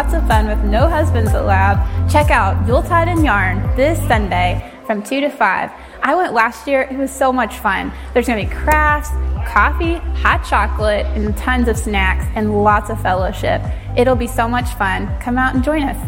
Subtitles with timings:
[0.00, 1.76] lots of fun with no husbands allowed,
[2.10, 5.70] check out Yuletide and Yarn this Sunday from 2 to 5.
[6.02, 7.92] I went last year, it was so much fun.
[8.14, 9.10] There's to be crafts,
[9.46, 13.60] coffee, hot chocolate, and tons of snacks and lots of fellowship.
[13.94, 15.06] It'll be so much fun.
[15.20, 15.98] Come out and join us.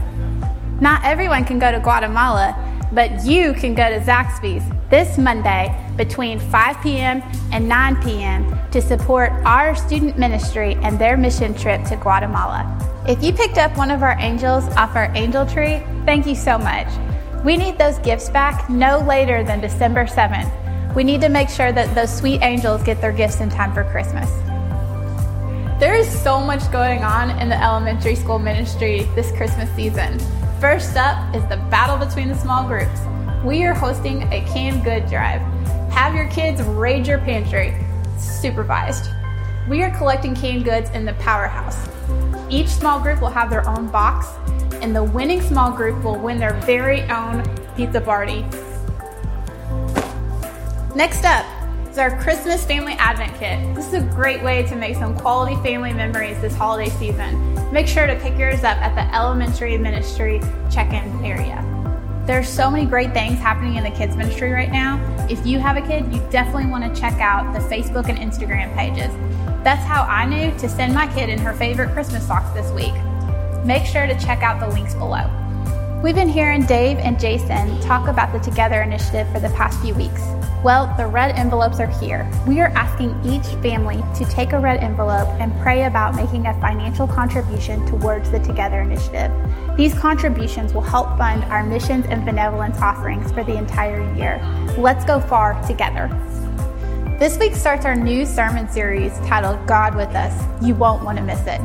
[0.80, 2.56] Not everyone can go to Guatemala,
[2.92, 7.22] but you can go to Zaxby's this Monday between 5 p.m.
[7.52, 8.58] and 9 p.m.
[8.72, 12.66] to support our student ministry and their mission trip to Guatemala.
[13.06, 16.56] If you picked up one of our angels off our angel tree, thank you so
[16.56, 16.86] much.
[17.44, 20.94] We need those gifts back no later than December 7th.
[20.94, 23.84] We need to make sure that those sweet angels get their gifts in time for
[23.84, 24.30] Christmas.
[25.80, 30.18] There is so much going on in the elementary school ministry this Christmas season.
[30.60, 33.00] First up is the battle between the small groups.
[33.44, 35.40] We are hosting a canned good drive.
[35.90, 37.74] Have your kids raid your pantry,
[38.22, 39.10] supervised.
[39.68, 41.88] We are collecting canned goods in the powerhouse.
[42.50, 44.26] Each small group will have their own box
[44.82, 47.44] and the winning small group will win their very own
[47.76, 48.44] pizza party.
[50.94, 51.46] Next up
[51.88, 53.74] is our Christmas Family Advent Kit.
[53.74, 57.72] This is a great way to make some quality family memories this holiday season.
[57.72, 60.40] Make sure to pick yours up at the elementary ministry
[60.70, 61.71] check in area.
[62.26, 65.00] There's so many great things happening in the kids ministry right now.
[65.28, 68.74] If you have a kid, you definitely want to check out the Facebook and Instagram
[68.76, 69.12] pages.
[69.64, 72.94] That's how I knew to send my kid in her favorite Christmas socks this week
[73.64, 75.41] make sure to check out the links below.
[76.02, 79.94] We've been hearing Dave and Jason talk about the Together initiative for the past few
[79.94, 80.20] weeks.
[80.64, 82.28] Well, the red envelopes are here.
[82.44, 86.60] We are asking each family to take a red envelope and pray about making a
[86.60, 89.30] financial contribution towards the Together initiative.
[89.76, 94.40] These contributions will help fund our missions and benevolence offerings for the entire year.
[94.76, 96.08] Let's go far together.
[97.20, 100.34] This week starts our new sermon series titled God with Us.
[100.64, 101.60] You won't want to miss it.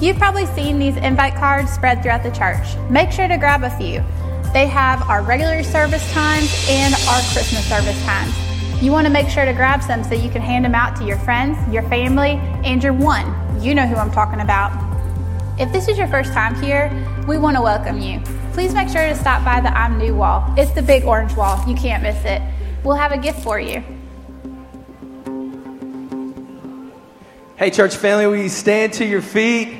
[0.00, 2.74] You've probably seen these invite cards spread throughout the church.
[2.88, 4.02] Make sure to grab a few.
[4.54, 8.34] They have our regular service times and our Christmas service times.
[8.82, 11.04] You want to make sure to grab some so you can hand them out to
[11.04, 13.26] your friends, your family, and your one.
[13.62, 14.72] You know who I'm talking about.
[15.60, 16.90] If this is your first time here,
[17.28, 18.20] we want to welcome you.
[18.54, 20.50] Please make sure to stop by the I'm New wall.
[20.56, 21.62] It's the big orange wall.
[21.68, 22.40] You can't miss it.
[22.82, 23.84] We'll have a gift for you.
[27.58, 29.79] Hey, church family, will you stand to your feet?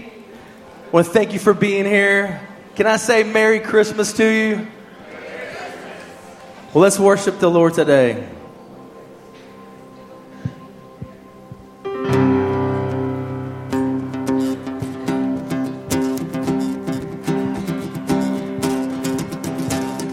[0.92, 2.46] To thank you for being here.
[2.74, 4.66] Can I say Merry Christmas to you?
[6.74, 8.28] Well, let's worship the Lord today.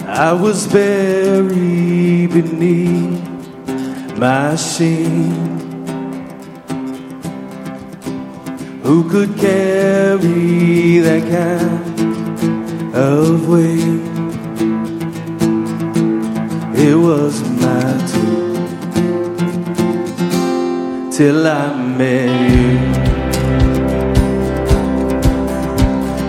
[0.07, 5.66] I was buried beneath my sin.
[8.87, 14.01] Who could carry that kind of weight?
[16.73, 18.55] It was my turn
[21.11, 22.79] till I met you.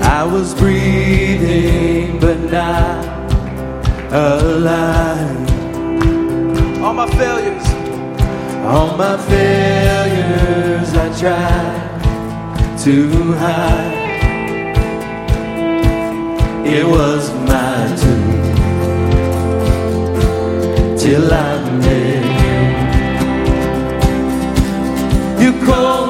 [0.02, 3.04] I was breathing but not
[4.12, 5.48] alive.
[6.82, 7.66] All my failures,
[8.64, 11.77] all my failures, I tried
[12.84, 13.92] to high.
[16.64, 18.54] It was my doom
[20.96, 22.58] till I met you.
[25.44, 26.07] You called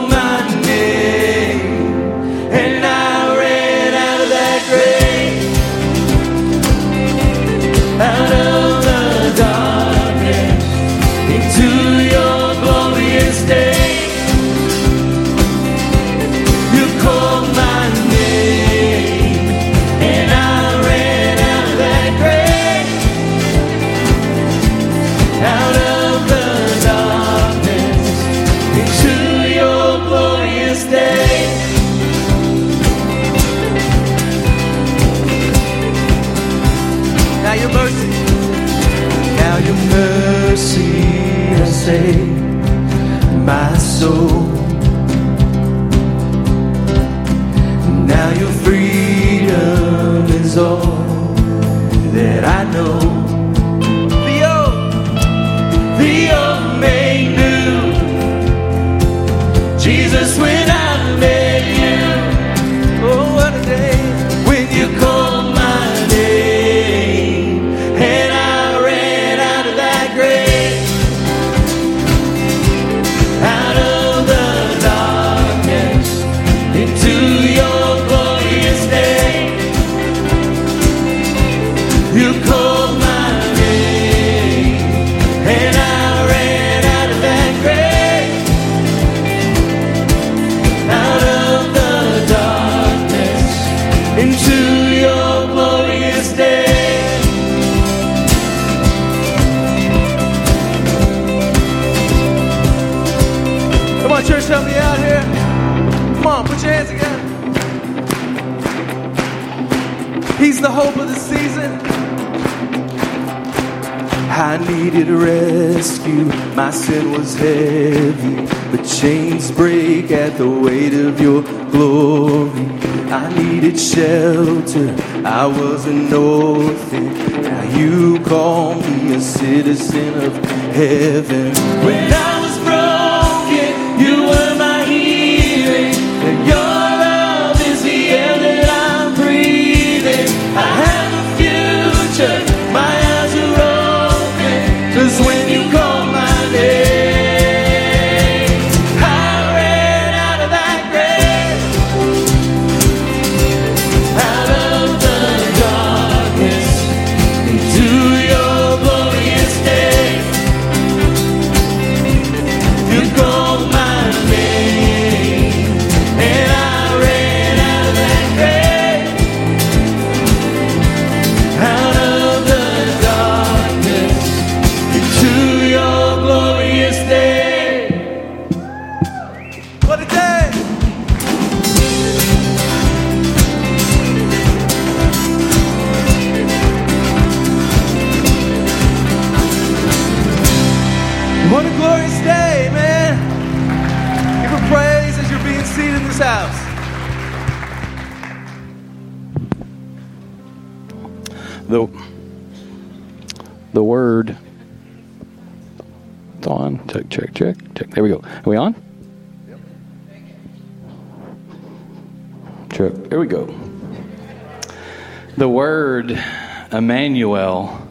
[215.89, 216.23] word
[216.71, 217.89] emmanuel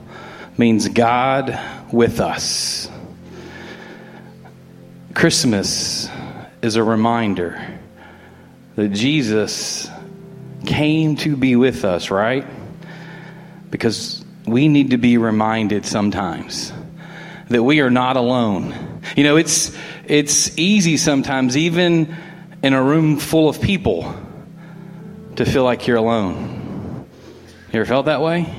[0.55, 1.59] means god
[1.91, 2.87] with us
[5.15, 6.07] christmas
[6.61, 7.59] is a reminder
[8.75, 9.89] that jesus
[10.63, 12.45] came to be with us right
[13.71, 16.71] because we need to be reminded sometimes
[17.49, 18.75] that we are not alone.
[19.15, 19.75] You know, it's
[20.05, 22.15] it's easy sometimes even
[22.61, 24.13] in a room full of people
[25.37, 26.56] to feel like you're alone.
[27.77, 28.51] You ever felt that way?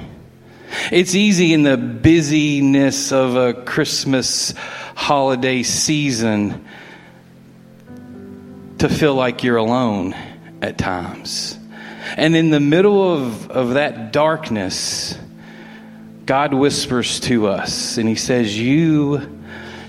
[0.93, 4.55] It's easy in the busyness of a Christmas
[4.95, 6.65] holiday season
[8.79, 10.15] to feel like you're alone
[10.63, 11.59] at times.
[12.17, 15.19] And in the middle of, of that darkness,
[16.25, 19.41] God whispers to us and He says, You,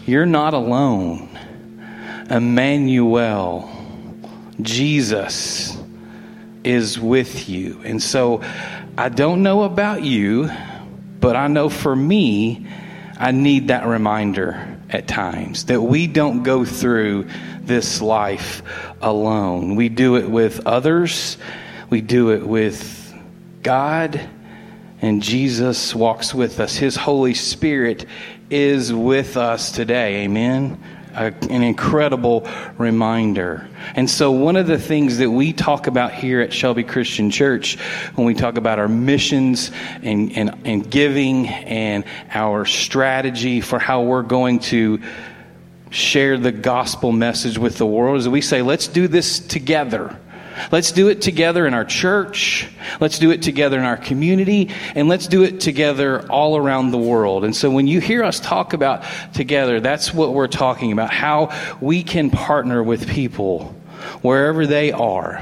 [0.07, 1.29] you're not alone.
[2.31, 3.69] Emmanuel,
[4.59, 5.78] Jesus,
[6.63, 7.81] is with you.
[7.83, 8.41] And so
[8.97, 10.49] I don't know about you,
[11.19, 12.67] but I know for me,
[13.17, 17.27] I need that reminder at times that we don't go through
[17.61, 18.63] this life
[19.01, 19.75] alone.
[19.75, 21.37] We do it with others,
[21.89, 23.13] we do it with
[23.61, 24.19] God,
[25.01, 26.75] and Jesus walks with us.
[26.75, 28.05] His Holy Spirit
[28.49, 30.23] is with us today.
[30.23, 30.81] Amen.
[31.19, 32.47] A, an incredible
[32.77, 33.67] reminder.
[33.95, 37.77] And so, one of the things that we talk about here at Shelby Christian Church,
[38.15, 39.71] when we talk about our missions
[40.01, 45.01] and, and, and giving and our strategy for how we're going to
[45.89, 50.17] share the gospel message with the world, is we say, let's do this together.
[50.71, 52.67] Let's do it together in our church.
[52.99, 54.69] Let's do it together in our community.
[54.95, 57.43] And let's do it together all around the world.
[57.43, 61.55] And so when you hear us talk about together, that's what we're talking about how
[61.81, 63.75] we can partner with people
[64.21, 65.41] wherever they are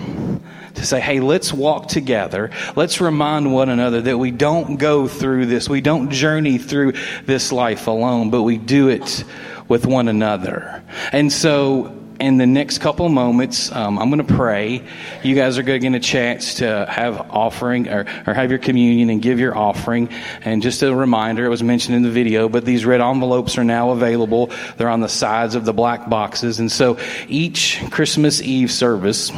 [0.77, 2.51] to say, hey, let's walk together.
[2.75, 6.93] Let's remind one another that we don't go through this, we don't journey through
[7.25, 9.23] this life alone, but we do it
[9.67, 10.83] with one another.
[11.11, 14.83] And so in the next couple of moments, um, I'm going to pray.
[15.23, 18.59] You guys are going to get a chance to have offering or, or have your
[18.59, 20.09] communion and give your offering.
[20.41, 23.63] And just a reminder, it was mentioned in the video, but these red envelopes are
[23.63, 24.51] now available.
[24.77, 26.59] They're on the sides of the black boxes.
[26.59, 26.97] And so
[27.27, 29.31] each Christmas Eve service,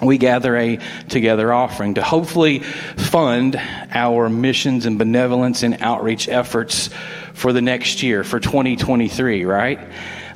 [0.00, 0.78] we gather a
[1.08, 3.56] together offering to hopefully fund
[3.90, 6.90] our missions and benevolence and outreach efforts
[7.34, 9.78] for the next year, for 2023, right?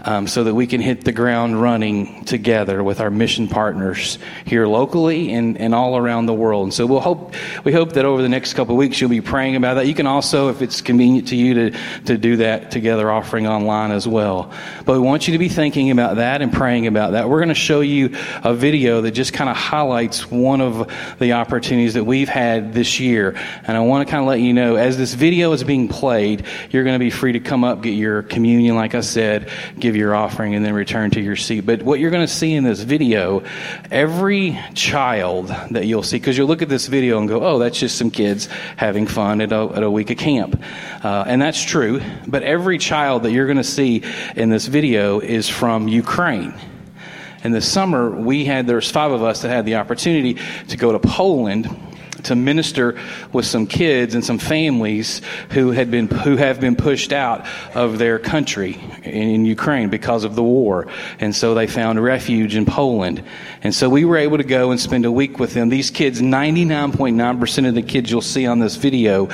[0.04, 4.66] Um, so that we can hit the ground running together with our mission partners here
[4.66, 6.64] locally and, and all around the world.
[6.64, 7.34] And so we'll hope,
[7.64, 9.87] we hope that over the next couple of weeks you'll be praying about that.
[9.87, 13.90] You can also, if it's convenient to you, to, to do that together offering online
[13.90, 14.52] as well.
[14.84, 17.28] But we want you to be thinking about that and praying about that.
[17.28, 21.32] We're going to show you a video that just kind of highlights one of the
[21.32, 23.34] opportunities that we've had this year.
[23.64, 26.44] And I want to kind of let you know, as this video is being played,
[26.70, 29.94] you're going to be free to come up, get your communion, like I said, give
[29.95, 31.61] your offering, and then return to your seat.
[31.61, 33.45] But what you're going to see in this video,
[33.91, 37.79] every child that you'll see, because you'll look at this video and go, oh, that's
[37.79, 38.47] just some kids
[38.77, 40.61] having fun at a, at a week of camp.
[41.03, 42.01] Uh, and that's true.
[42.27, 44.03] But every child that you're going to see
[44.37, 46.55] in this video is from Ukraine.
[47.45, 50.93] In the summer, we had, there's five of us that had the opportunity to go
[50.93, 51.69] to Poland
[52.25, 52.99] to minister
[53.33, 57.99] with some kids and some families who had been who have been pushed out of
[57.99, 60.87] their country in Ukraine because of the war,
[61.21, 63.23] and so they found refuge in Poland.
[63.62, 65.69] And so we were able to go and spend a week with them.
[65.69, 69.28] These kids, 99.9% of the kids you'll see on this video,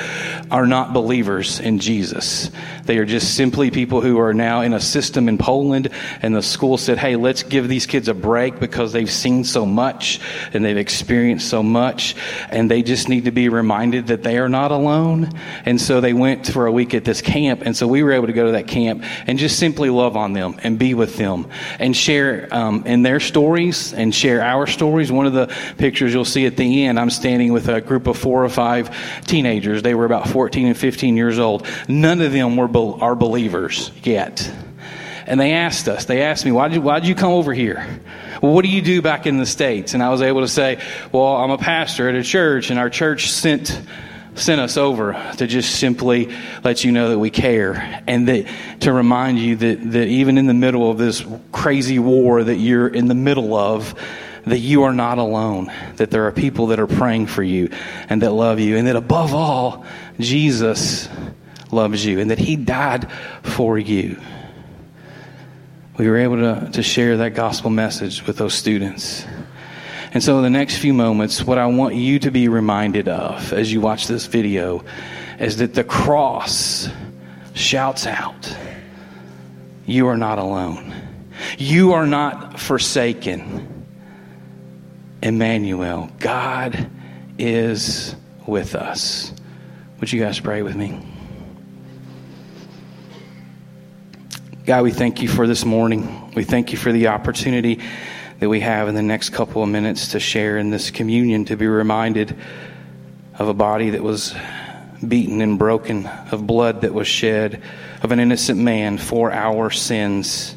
[0.49, 2.51] are not believers in Jesus.
[2.85, 5.89] They are just simply people who are now in a system in Poland,
[6.21, 9.65] and the school said, "Hey, let's give these kids a break because they've seen so
[9.65, 10.19] much
[10.53, 12.15] and they've experienced so much,
[12.49, 15.29] and they." They just need to be reminded that they are not alone.
[15.65, 17.61] And so they went for a week at this camp.
[17.63, 20.33] And so we were able to go to that camp and just simply love on
[20.33, 21.47] them and be with them
[21.77, 25.11] and share um, in their stories and share our stories.
[25.11, 28.17] One of the pictures you'll see at the end, I'm standing with a group of
[28.17, 28.89] four or five
[29.27, 29.83] teenagers.
[29.83, 31.67] They were about 14 and 15 years old.
[31.87, 34.51] None of them were are believers yet.
[35.25, 37.53] And they asked us, they asked me, why did you, why did you come over
[37.53, 37.85] here?
[38.41, 39.93] Well, what do you do back in the States?
[39.93, 42.89] And I was able to say, Well, I'm a pastor at a church, and our
[42.89, 43.79] church sent
[44.33, 48.47] sent us over to just simply let you know that we care and that
[48.79, 52.87] to remind you that, that even in the middle of this crazy war that you're
[52.87, 53.93] in the middle of,
[54.45, 57.69] that you are not alone, that there are people that are praying for you
[58.07, 59.85] and that love you, and that above all,
[60.17, 61.09] Jesus
[61.69, 63.11] loves you and that He died
[63.43, 64.19] for you
[66.01, 69.23] we were able to, to share that gospel message with those students.
[70.15, 73.53] And so, in the next few moments, what I want you to be reminded of
[73.53, 74.83] as you watch this video
[75.39, 76.89] is that the cross
[77.53, 78.57] shouts out,
[79.85, 80.91] You are not alone.
[81.59, 83.85] You are not forsaken.
[85.21, 86.89] Emmanuel, God
[87.37, 88.15] is
[88.47, 89.31] with us.
[89.99, 91.10] Would you guys pray with me?
[94.63, 96.31] God, we thank you for this morning.
[96.35, 97.79] We thank you for the opportunity
[98.39, 101.57] that we have in the next couple of minutes to share in this communion, to
[101.57, 102.35] be reminded
[103.39, 104.35] of a body that was
[105.05, 107.63] beaten and broken, of blood that was shed,
[108.03, 110.55] of an innocent man for our sins.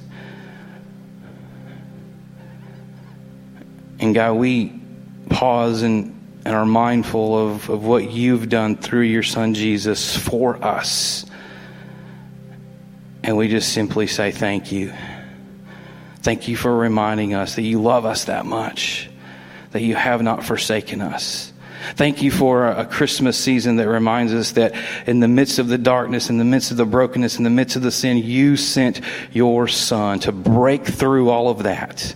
[4.01, 4.83] And God, we
[5.31, 10.63] pause and, and are mindful of, of what you've done through your son Jesus for
[10.63, 11.25] us.
[13.25, 14.93] And we just simply say thank you.
[16.21, 19.09] Thank you for reminding us that you love us that much,
[19.71, 21.51] that you have not forsaken us.
[21.95, 24.75] Thank you for a Christmas season that reminds us that
[25.07, 27.77] in the midst of the darkness, in the midst of the brokenness, in the midst
[27.77, 29.01] of the sin, you sent
[29.33, 32.15] your son to break through all of that,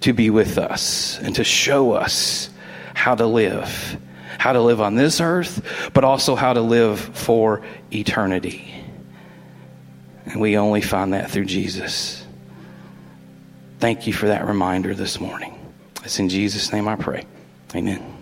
[0.00, 2.50] to be with us, and to show us
[2.92, 3.96] how to live.
[4.36, 8.77] How to live on this earth, but also how to live for eternity.
[10.28, 12.24] And we only find that through Jesus.
[13.78, 15.54] Thank you for that reminder this morning.
[16.04, 17.24] It's in Jesus' name I pray.
[17.74, 18.14] Amen.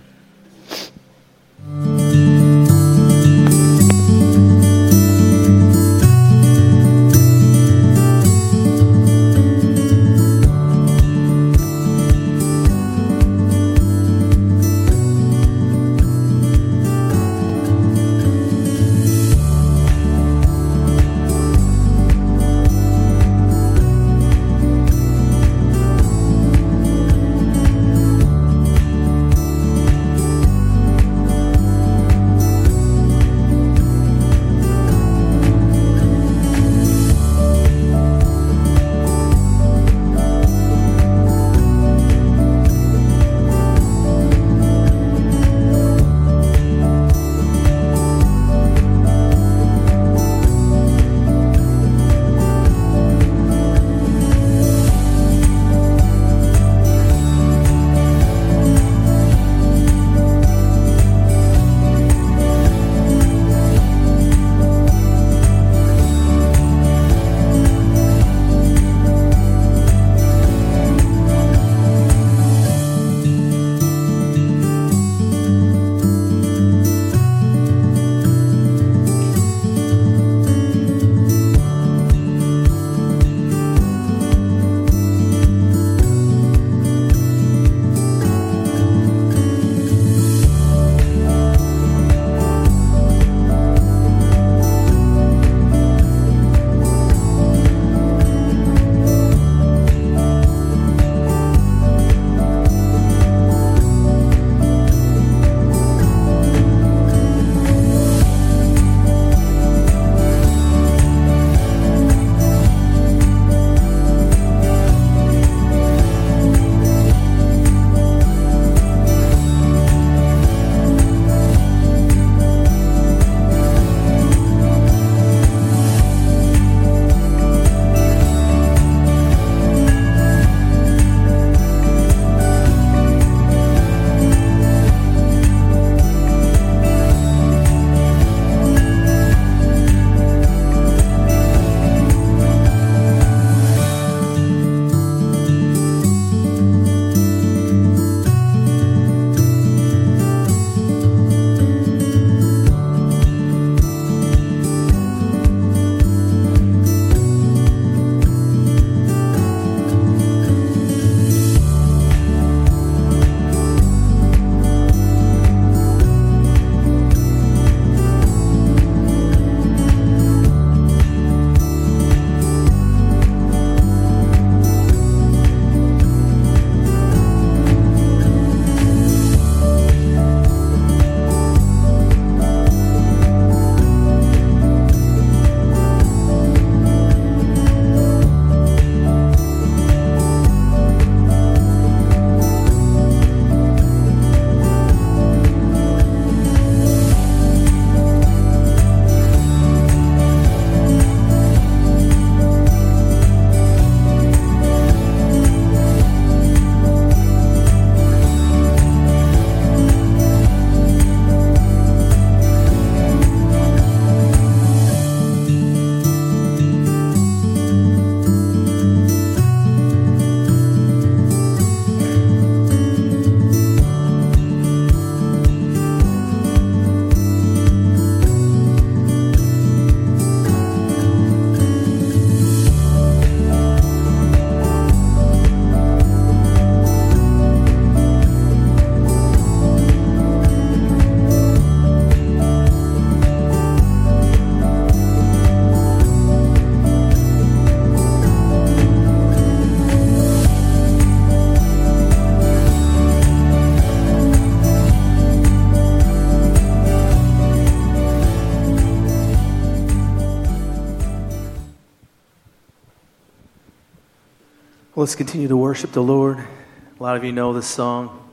[265.07, 266.37] Let's continue to worship the Lord.
[266.39, 268.29] A lot of you know this song.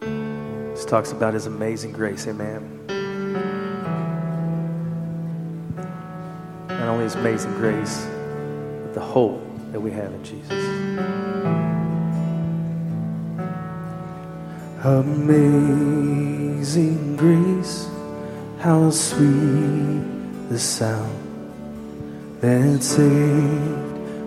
[0.00, 2.26] This talks about His amazing grace.
[2.26, 2.86] Amen.
[6.68, 8.06] Not only His amazing grace,
[8.82, 9.40] but the hope
[9.72, 10.52] that we have in Jesus.
[14.84, 16.36] Amazing
[17.16, 17.88] grace,
[18.60, 21.18] how sweet the sound
[22.42, 23.91] that saved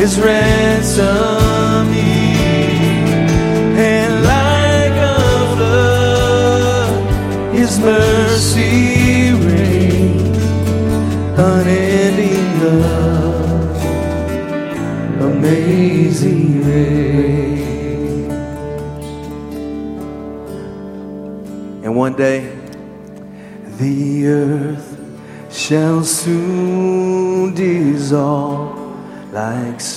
[0.00, 2.32] is ransomed me.
[3.76, 5.18] And like a
[5.54, 6.92] flood,
[7.54, 10.38] His mercy rains,
[11.38, 13.76] unending love,
[15.20, 17.60] amazing grace.
[21.84, 22.40] And one day,
[23.76, 24.88] the earth
[25.50, 28.80] shall soon dissolve
[29.32, 29.89] like.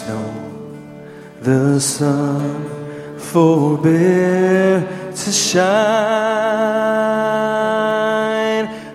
[1.44, 5.74] The sun forbear to shine,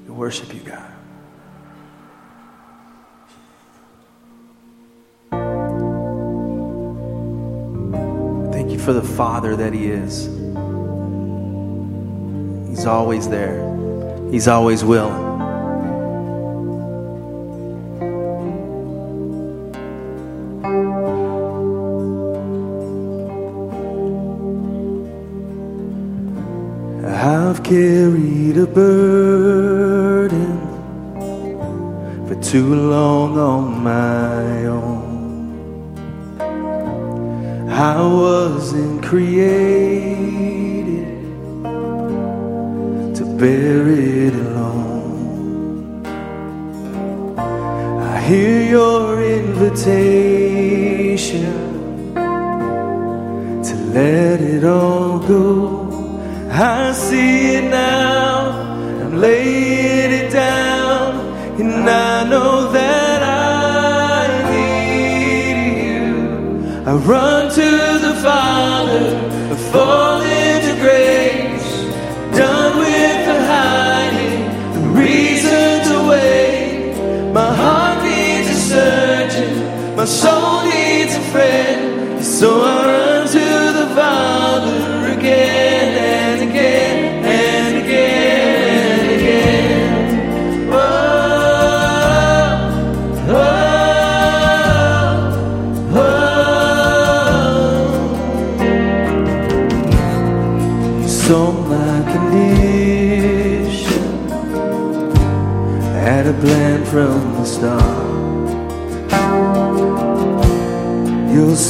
[0.07, 0.93] We worship you, God.
[8.53, 10.27] Thank you for the Father that He is.
[12.69, 13.59] He's always there,
[14.31, 15.26] He's always willing.
[27.67, 30.57] carried a burden
[32.29, 35.97] for too long on my own.
[37.69, 40.15] I wasn't created
[43.17, 46.07] to bear it alone.
[47.99, 50.15] I hear your invitation
[53.65, 55.86] to let it all go.
[56.59, 58.63] I see it now.
[59.03, 62.06] I'm laying it down, and I.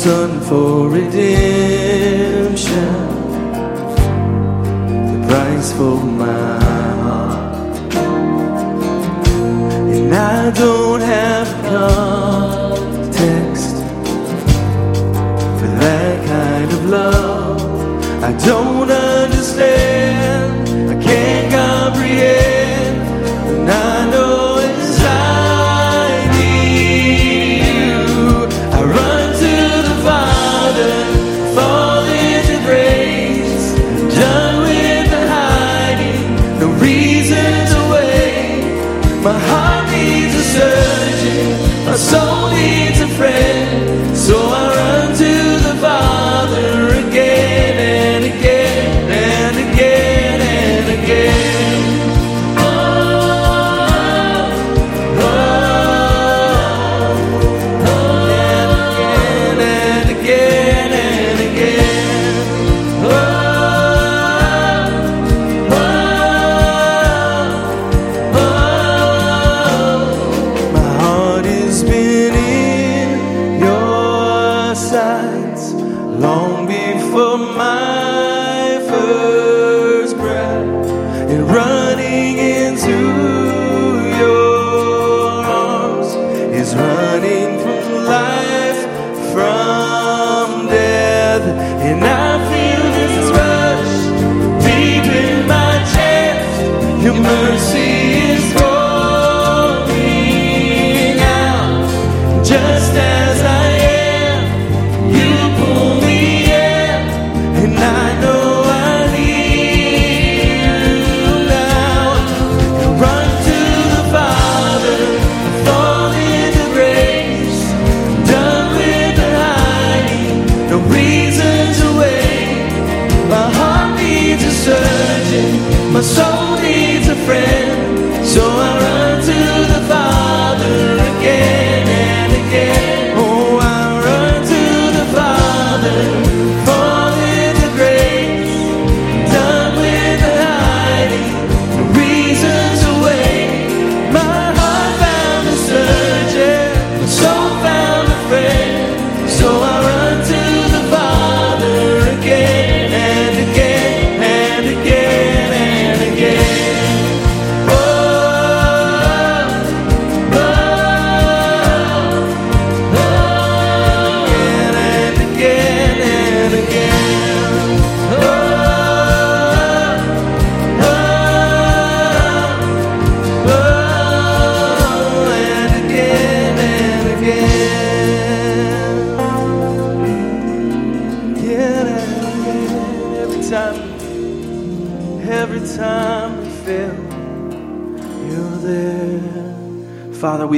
[0.06, 2.54] Son for redemption,
[5.10, 6.60] the price for my
[7.02, 7.92] heart.
[9.94, 11.45] And I don't have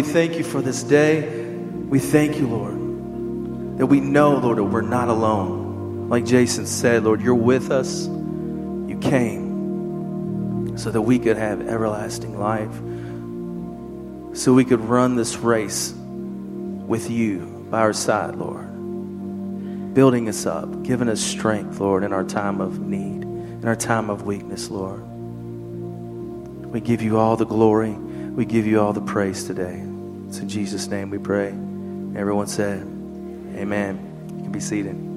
[0.08, 1.28] thank you for this day.
[1.48, 6.08] We thank you, Lord, that we know, Lord, that we're not alone.
[6.08, 8.06] Like Jason said, Lord, you're with us.
[8.06, 12.74] You came so that we could have everlasting life,
[14.36, 18.64] so we could run this race with you by our side, Lord,
[19.94, 24.08] building us up, giving us strength, Lord, in our time of need, in our time
[24.08, 25.02] of weakness, Lord.
[26.66, 27.92] We give you all the glory.
[27.92, 29.82] We give you all the praise today.
[30.28, 31.48] It's in Jesus' name we pray.
[31.48, 32.82] Everyone said,
[33.56, 34.34] Amen.
[34.36, 35.08] You can be seated.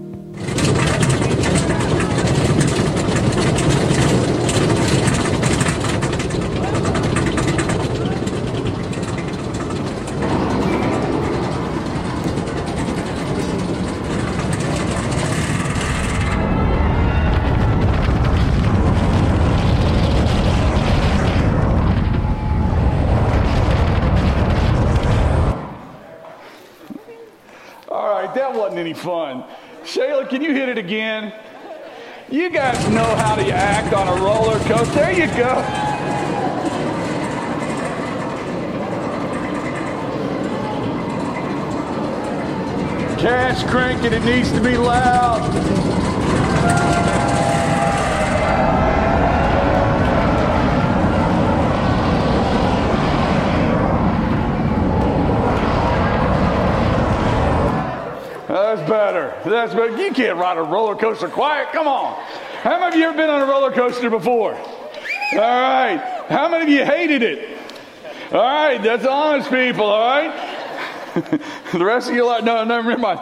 [27.91, 29.43] All right, that wasn't any fun.
[29.83, 31.33] Shayla, can you hit it again?
[32.29, 34.93] You guys know how to act on a roller coaster.
[34.93, 35.61] There you go.
[43.17, 45.91] Cash cranking, it needs to be loud.
[58.47, 59.33] That's better.
[59.45, 59.97] That's better.
[60.01, 61.71] You can't ride a roller coaster quiet.
[61.73, 62.21] Come on.
[62.61, 64.53] How many of you ever been on a roller coaster before?
[64.53, 65.99] All right.
[66.29, 67.57] How many of you hated it?
[68.31, 68.77] All right.
[68.83, 69.85] That's honest people.
[69.85, 70.31] All right.
[71.73, 73.19] the rest of you like no, never mind.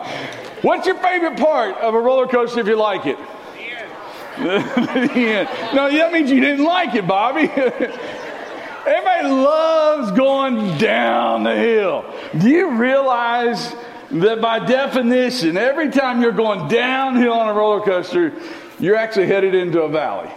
[0.62, 3.18] What's your favorite part of a roller coaster if you like it?
[4.40, 5.50] the end.
[5.74, 7.44] No, that means you didn't like it, Bobby.
[7.50, 12.14] Everybody loves going down the hill.
[12.38, 13.74] Do you realize
[14.12, 18.34] that by definition, every time you're going downhill on a roller coaster,
[18.80, 20.30] you're actually headed into a valley?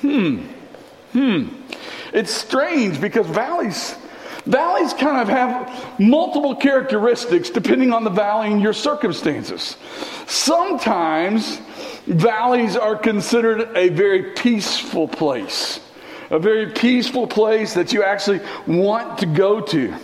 [0.00, 0.46] Hmm.
[1.12, 1.48] Hmm.
[2.12, 3.96] It's strange because valleys
[4.46, 9.76] valleys kind of have multiple characteristics depending on the valley and your circumstances.
[10.26, 11.58] Sometimes
[12.06, 15.80] valleys are considered a very peaceful place.
[16.30, 19.94] A very peaceful place that you actually want to go to.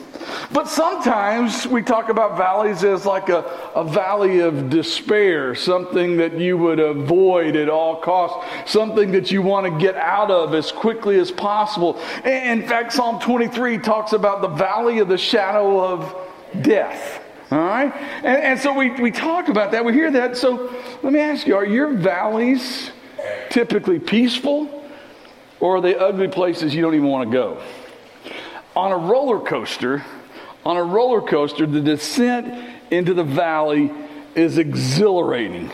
[0.52, 3.40] But sometimes we talk about valleys as like a,
[3.74, 9.42] a valley of despair, something that you would avoid at all costs, something that you
[9.42, 11.98] want to get out of as quickly as possible.
[12.24, 16.14] And in fact, Psalm 23 talks about the valley of the shadow of
[16.62, 17.22] death.
[17.50, 17.92] All right?
[18.18, 20.36] And, and so we, we talk about that, we hear that.
[20.36, 22.90] So let me ask you are your valleys
[23.50, 24.82] typically peaceful,
[25.60, 27.62] or are they ugly places you don't even want to go?
[28.74, 30.04] On a roller coaster,
[30.64, 33.92] on a roller coaster, the descent into the valley
[34.34, 35.70] is exhilarating.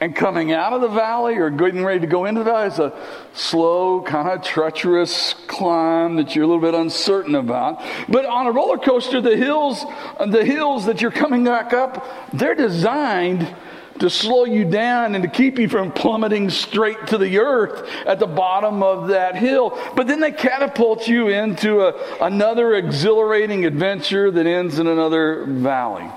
[0.00, 2.78] And coming out of the valley or getting ready to go into the valley is
[2.80, 2.92] a
[3.34, 7.80] slow, kind of treacherous climb that you're a little bit uncertain about.
[8.08, 9.84] But on a roller coaster, the hills,
[10.18, 13.54] the hills that you're coming back up, they're designed
[13.98, 18.18] to slow you down and to keep you from plummeting straight to the earth at
[18.18, 19.78] the bottom of that hill.
[19.94, 26.10] But then they catapult you into a, another exhilarating adventure that ends in another valley.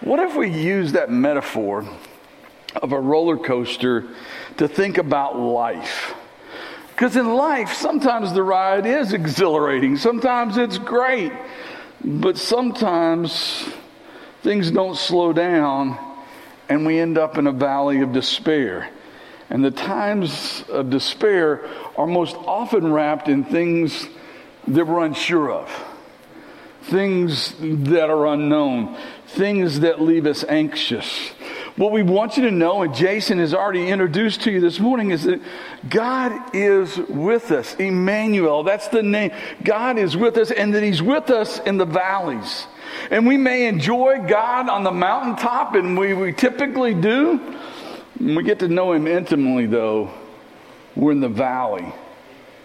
[0.00, 1.86] What if we use that metaphor
[2.76, 4.04] of a roller coaster
[4.58, 6.14] to think about life?
[6.88, 11.32] Because in life, sometimes the ride is exhilarating, sometimes it's great,
[12.04, 13.68] but sometimes
[14.42, 15.98] things don't slow down
[16.68, 18.88] and we end up in a valley of despair.
[19.50, 24.08] And the times of despair are most often wrapped in things
[24.68, 25.70] that we're unsure of,
[26.82, 28.96] things that are unknown,
[29.28, 31.30] things that leave us anxious.
[31.76, 35.10] What we want you to know, and Jason has already introduced to you this morning,
[35.10, 35.40] is that
[35.88, 37.74] God is with us.
[37.74, 39.32] Emmanuel, that's the name.
[39.62, 42.66] God is with us, and that He's with us in the valleys.
[43.10, 47.38] And we may enjoy God on the mountaintop, and we, we typically do.
[48.18, 50.10] When we get to know Him intimately, though,
[50.96, 51.92] we're in the valley,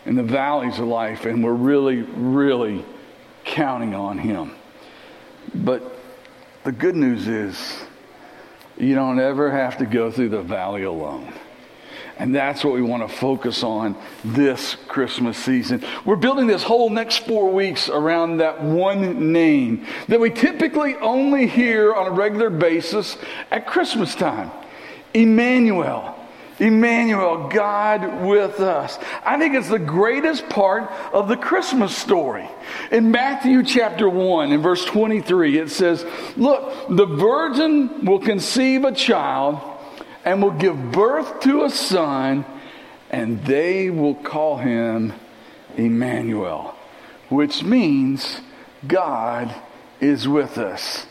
[0.05, 2.85] in the valleys of life, and we're really, really
[3.43, 4.51] counting on Him.
[5.55, 5.83] But
[6.63, 7.83] the good news is,
[8.77, 11.33] you don't ever have to go through the valley alone.
[12.19, 13.95] And that's what we want to focus on
[14.25, 15.81] this Christmas season.
[16.03, 21.47] We're building this whole next four weeks around that one name that we typically only
[21.47, 23.17] hear on a regular basis
[23.49, 24.51] at Christmas time
[25.13, 26.17] Emmanuel.
[26.59, 28.99] Emmanuel, God with us.
[29.23, 32.49] I think it's the greatest part of the Christmas story.
[32.91, 36.05] In Matthew chapter 1, in verse 23, it says,
[36.35, 39.68] Look, the virgin will conceive a child
[40.29, 42.45] and will give birth to a son,
[43.09, 45.11] and they will call him
[45.75, 46.75] Emmanuel,
[47.29, 48.39] which means
[48.87, 49.51] God
[49.99, 51.07] is with us.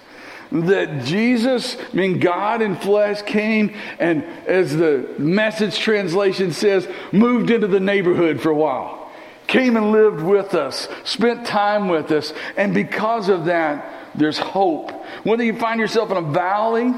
[0.52, 7.50] That Jesus, I mean, God in flesh, came and, as the message translation says, moved
[7.50, 9.10] into the neighborhood for a while.
[9.48, 14.92] came and lived with us, spent time with us, and because of that, there's hope.
[15.24, 16.94] Whether you find yourself in a valley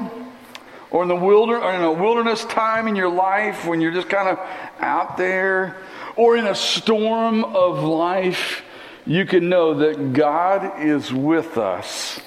[0.91, 4.09] or in the wilder or in a wilderness time in your life when you're just
[4.09, 4.39] kind of
[4.79, 5.77] out there,
[6.15, 8.63] or in a storm of life,
[9.05, 12.19] you can know that God is with us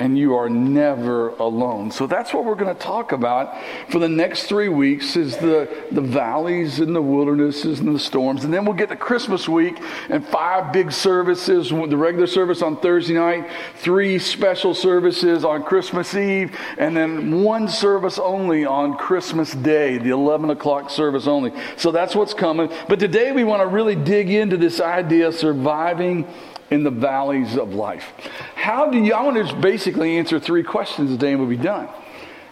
[0.00, 1.90] and you are never alone.
[1.90, 3.54] So that's what we're going to talk about
[3.90, 8.44] for the next three weeks is the, the valleys and the wildernesses and the storms.
[8.44, 9.78] And then we'll get to Christmas week
[10.08, 16.14] and five big services, the regular service on Thursday night, three special services on Christmas
[16.14, 21.52] Eve, and then one service only on Christmas Day, the 11 o'clock service only.
[21.76, 22.72] So that's what's coming.
[22.88, 26.26] But today we want to really dig into this idea of surviving
[26.70, 28.12] in the valleys of life.
[28.54, 31.56] How do you, I want to just basically answer three questions today and we'll be
[31.56, 31.88] done.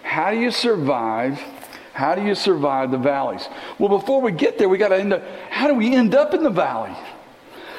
[0.02, 1.40] How do you survive?
[1.92, 3.48] How do you survive the valleys?
[3.78, 6.34] Well, before we get there, we got to end up, how do we end up
[6.34, 6.94] in the valley?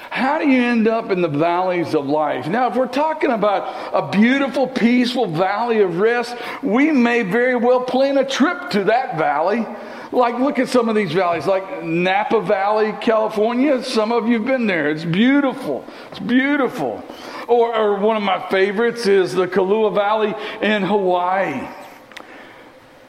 [0.10, 2.48] How do you end up in the valleys of life?
[2.48, 7.82] Now, if we're talking about a beautiful, peaceful valley of rest, we may very well
[7.82, 9.66] plan a trip to that valley
[10.12, 13.84] like, look at some of these valleys, like Napa Valley, California.
[13.84, 14.90] Some of you have been there.
[14.90, 15.86] It's beautiful.
[16.10, 17.04] It's beautiful.
[17.48, 21.68] Or, or one of my favorites is the Kailua Valley in Hawaii.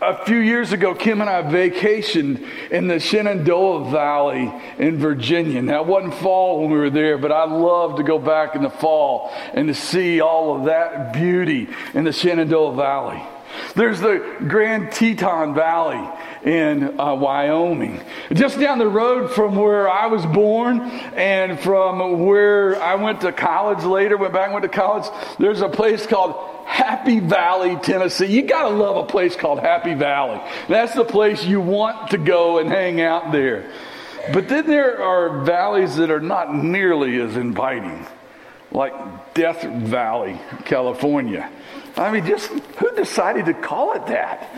[0.02, 5.60] A few years ago, Kim and I vacationed in the Shenandoah Valley in Virginia.
[5.60, 8.62] Now, it wasn't fall when we were there, but I love to go back in
[8.62, 13.22] the fall and to see all of that beauty in the Shenandoah Valley.
[13.74, 16.08] There's the Grand Teton Valley
[16.44, 18.00] in uh, Wyoming.
[18.32, 23.32] Just down the road from where I was born and from where I went to
[23.32, 25.04] college later, went back and went to college,
[25.38, 26.34] there's a place called
[26.66, 28.26] Happy Valley, Tennessee.
[28.26, 30.40] You got to love a place called Happy Valley.
[30.68, 33.70] That's the place you want to go and hang out there.
[34.32, 38.06] But then there are valleys that are not nearly as inviting,
[38.70, 41.50] like Death Valley, California.
[41.96, 44.48] I mean, just who decided to call it that?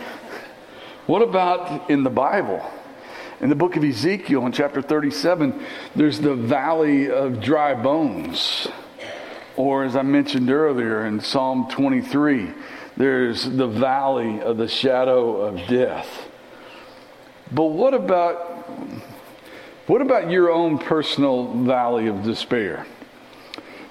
[1.07, 2.64] What about in the Bible?
[3.40, 5.64] In the book of Ezekiel, in chapter 37,
[5.96, 8.68] there's the valley of dry bones.
[9.57, 12.53] Or, as I mentioned earlier in Psalm 23,
[12.96, 16.28] there's the valley of the shadow of death.
[17.50, 18.50] But what about
[19.88, 22.86] what about your own personal valley of despair?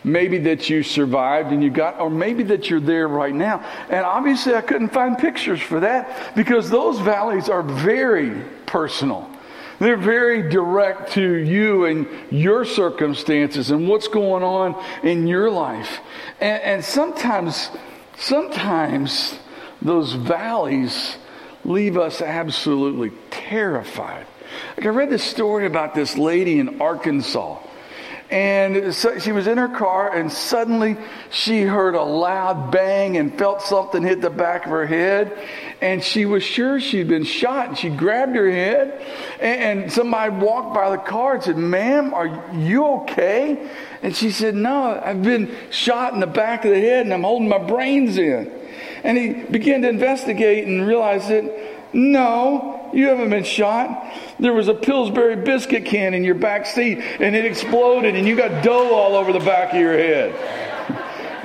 [0.03, 3.59] Maybe that you survived and you got, or maybe that you're there right now.
[3.89, 9.29] And obviously, I couldn't find pictures for that because those valleys are very personal.
[9.79, 15.99] They're very direct to you and your circumstances and what's going on in your life.
[16.39, 17.69] And, and sometimes,
[18.15, 19.39] sometimes
[19.81, 21.17] those valleys
[21.65, 24.27] leave us absolutely terrified.
[24.77, 27.57] Like I read this story about this lady in Arkansas
[28.31, 30.95] and so she was in her car, and suddenly
[31.31, 35.37] she heard a loud bang and felt something hit the back of her head.
[35.81, 37.67] And she was sure she'd been shot.
[37.67, 39.05] And she grabbed her head,
[39.41, 43.69] and somebody walked by the car and said, Ma'am, are you okay?
[44.01, 47.23] And she said, No, I've been shot in the back of the head, and I'm
[47.23, 48.49] holding my brains in.
[49.03, 54.13] And he began to investigate and realized that no, you haven't been shot.
[54.39, 58.35] There was a Pillsbury biscuit can in your back seat and it exploded and you
[58.35, 60.33] got dough all over the back of your head.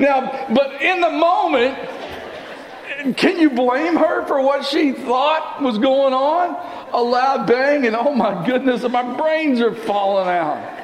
[0.01, 1.78] Now, but in the moment,
[3.16, 6.90] can you blame her for what she thought was going on?
[6.92, 10.74] A loud bang and oh my goodness, my brains are falling out.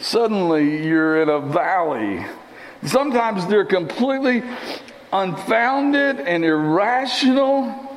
[0.00, 2.24] Suddenly you're in a valley.
[2.84, 4.42] Sometimes they're completely
[5.12, 7.89] unfounded and irrational,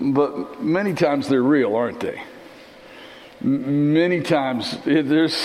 [0.00, 2.22] but many times they're real, aren't they?
[3.40, 5.36] Many times eh, there's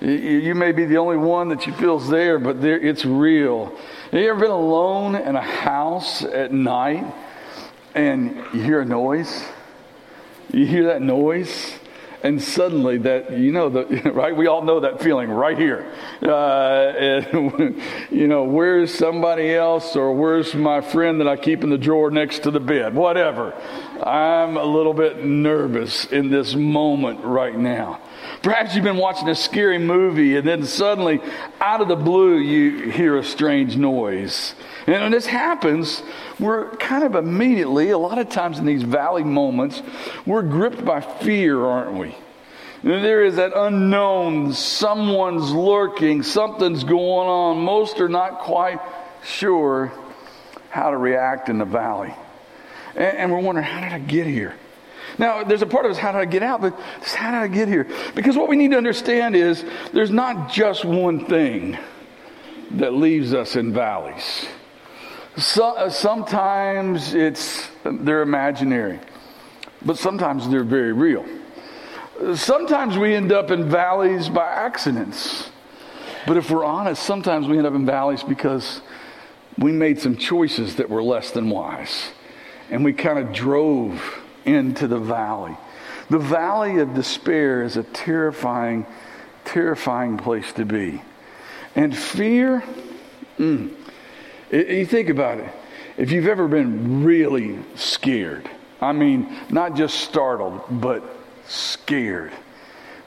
[0.00, 3.66] you may be the only one that you feels there, but there, it's real.
[4.10, 7.04] Have you ever been alone in a house at night
[7.94, 9.44] and you hear a noise?
[10.52, 11.78] You hear that noise?
[12.22, 14.36] And suddenly that you know the right?
[14.36, 15.92] We all know that feeling right here.
[16.22, 21.70] Uh, and, you know where's somebody else or where's my friend that i keep in
[21.70, 22.94] the drawer next to the bed?
[22.94, 23.52] Whatever.
[24.02, 28.00] I'm a little bit nervous in this moment right now
[28.42, 31.20] perhaps you've been watching a scary movie and then suddenly
[31.60, 34.54] out of the blue you hear a strange noise
[34.86, 36.02] and when this happens,
[36.40, 39.80] we're kind of immediately, a lot of times in these valley moments,
[40.26, 42.16] we're gripped by fear, aren't we?
[42.82, 47.58] There is that unknown, someone's lurking, something's going on.
[47.58, 48.80] Most are not quite
[49.22, 49.92] sure
[50.68, 52.12] how to react in the valley.
[52.96, 54.56] And, and we're wondering, how did I get here?
[55.18, 56.60] Now, there's a part of us, how did I get out?
[56.60, 56.78] But
[57.14, 57.88] how did I get here?
[58.14, 61.78] Because what we need to understand is there's not just one thing
[62.72, 64.46] that leaves us in valleys.
[65.36, 69.00] So, uh, sometimes it's they're imaginary,
[69.84, 71.24] but sometimes they're very real.
[72.34, 75.50] Sometimes we end up in valleys by accidents.
[76.26, 78.82] But if we're honest, sometimes we end up in valleys because
[79.58, 82.10] we made some choices that were less than wise.
[82.70, 85.56] And we kind of drove into the valley.
[86.10, 88.86] The valley of despair is a terrifying,
[89.44, 91.02] terrifying place to be.
[91.74, 92.62] And fear,
[93.38, 93.74] mm,
[94.50, 95.50] you think about it.
[95.96, 98.48] If you've ever been really scared,
[98.80, 101.02] I mean, not just startled, but
[101.46, 102.32] scared.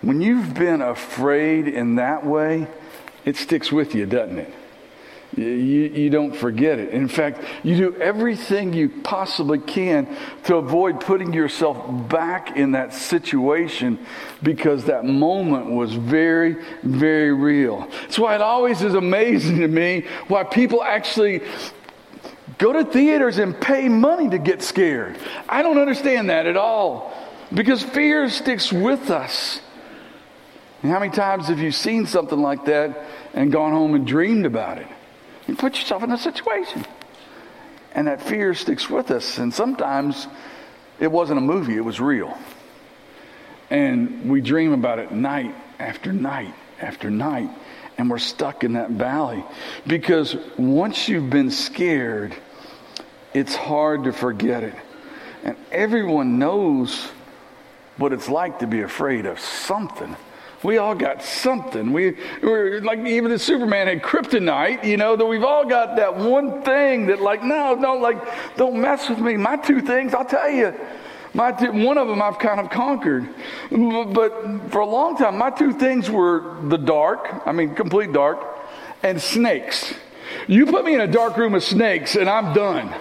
[0.01, 2.67] When you've been afraid in that way,
[3.25, 4.53] it sticks with you, doesn't it?
[5.35, 6.91] You, you don't forget it.
[6.91, 10.15] In fact, you do everything you possibly can
[10.45, 13.99] to avoid putting yourself back in that situation
[14.41, 17.85] because that moment was very, very real.
[18.01, 21.41] That's why it always is amazing to me why people actually
[22.57, 25.17] go to theaters and pay money to get scared.
[25.49, 27.13] I don't understand that at all
[27.53, 29.59] because fear sticks with us.
[30.81, 34.45] And how many times have you seen something like that and gone home and dreamed
[34.45, 34.87] about it?
[35.47, 36.85] You put yourself in a situation.
[37.93, 39.37] And that fear sticks with us.
[39.37, 40.27] And sometimes
[40.99, 42.37] it wasn't a movie, it was real.
[43.69, 47.49] And we dream about it night after night after night.
[47.97, 49.43] And we're stuck in that valley.
[49.87, 52.35] Because once you've been scared,
[53.33, 54.75] it's hard to forget it.
[55.43, 57.07] And everyone knows
[57.97, 60.15] what it's like to be afraid of something.
[60.65, 61.93] We all got something.
[61.93, 66.17] We we're like even the Superman had kryptonite, you know, that we've all got that
[66.17, 68.17] one thing that like, no, don't like
[68.57, 69.37] don't mess with me.
[69.37, 70.73] My two things, I'll tell you.
[71.35, 73.29] My two, one of them I've kind of conquered.
[73.69, 78.43] But for a long time, my two things were the dark, I mean complete dark,
[79.03, 79.93] and snakes.
[80.47, 82.91] You put me in a dark room with snakes and I'm done.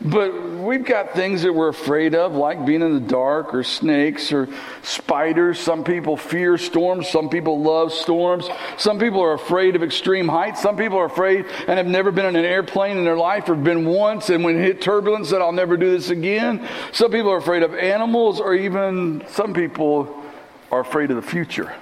[0.00, 0.32] But
[0.68, 4.48] we've got things that we're afraid of, like being in the dark or snakes or
[4.82, 5.58] spiders.
[5.58, 7.08] Some people fear storms.
[7.08, 8.48] Some people love storms.
[8.76, 10.60] Some people are afraid of extreme heights.
[10.60, 13.54] Some people are afraid and have never been in an airplane in their life or
[13.54, 16.68] been once and when hit turbulence said, I'll never do this again.
[16.92, 20.22] Some people are afraid of animals or even some people
[20.70, 21.74] are afraid of the future.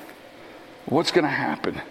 [0.87, 1.83] What's going to happen?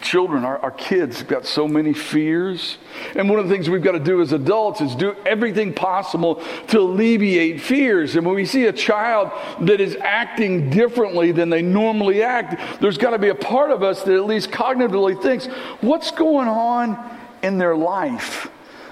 [0.00, 2.78] Children, our, our kids have got so many fears.
[3.16, 6.42] And one of the things we've got to do as adults is do everything possible
[6.68, 8.16] to alleviate fears.
[8.16, 9.30] And when we see a child
[9.66, 13.82] that is acting differently than they normally act, there's got to be a part of
[13.82, 15.46] us that at least cognitively thinks,
[15.80, 16.98] what's going on
[17.42, 18.48] in their life?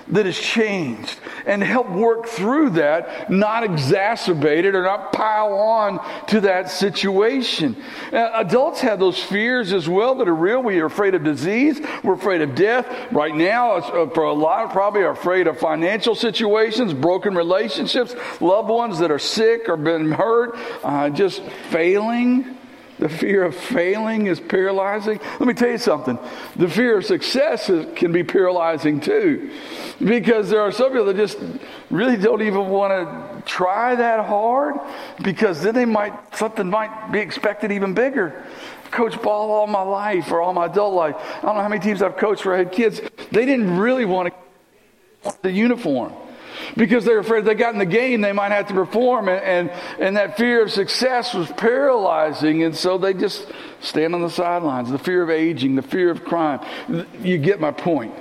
[0.09, 6.27] That has changed and help work through that, not exacerbate it or not pile on
[6.27, 7.77] to that situation.
[8.13, 10.63] Uh, adults have those fears as well that are real.
[10.63, 12.87] We are afraid of disease, we're afraid of death.
[13.13, 18.69] Right now, uh, for a lot, probably are afraid of financial situations, broken relationships, loved
[18.69, 22.57] ones that are sick or been hurt, uh, just failing.
[23.01, 25.19] The fear of failing is paralyzing.
[25.39, 26.19] Let me tell you something.
[26.57, 29.51] The fear of success is, can be paralyzing too.
[29.99, 31.39] Because there are some people that just
[31.89, 34.75] really don't even want to try that hard
[35.23, 38.45] because then they might, something might be expected even bigger.
[38.91, 41.17] I've ball all my life or all my adult life.
[41.39, 43.01] I don't know how many teams I've coached where I had kids.
[43.31, 44.29] They didn't really want
[45.23, 46.13] to the uniform
[46.77, 49.29] because they were afraid if they got in the game, they might have to perform.
[49.29, 52.63] And, and, and that fear of success was paralyzing.
[52.63, 53.47] And so they just
[53.81, 54.91] stand on the sidelines.
[54.91, 56.61] The fear of aging, the fear of crime.
[57.21, 58.15] You get my point.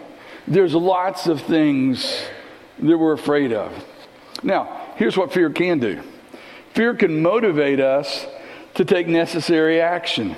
[0.47, 2.23] There's lots of things
[2.79, 3.71] that we're afraid of.
[4.41, 6.01] Now, here's what fear can do
[6.73, 8.25] fear can motivate us
[8.75, 10.35] to take necessary action.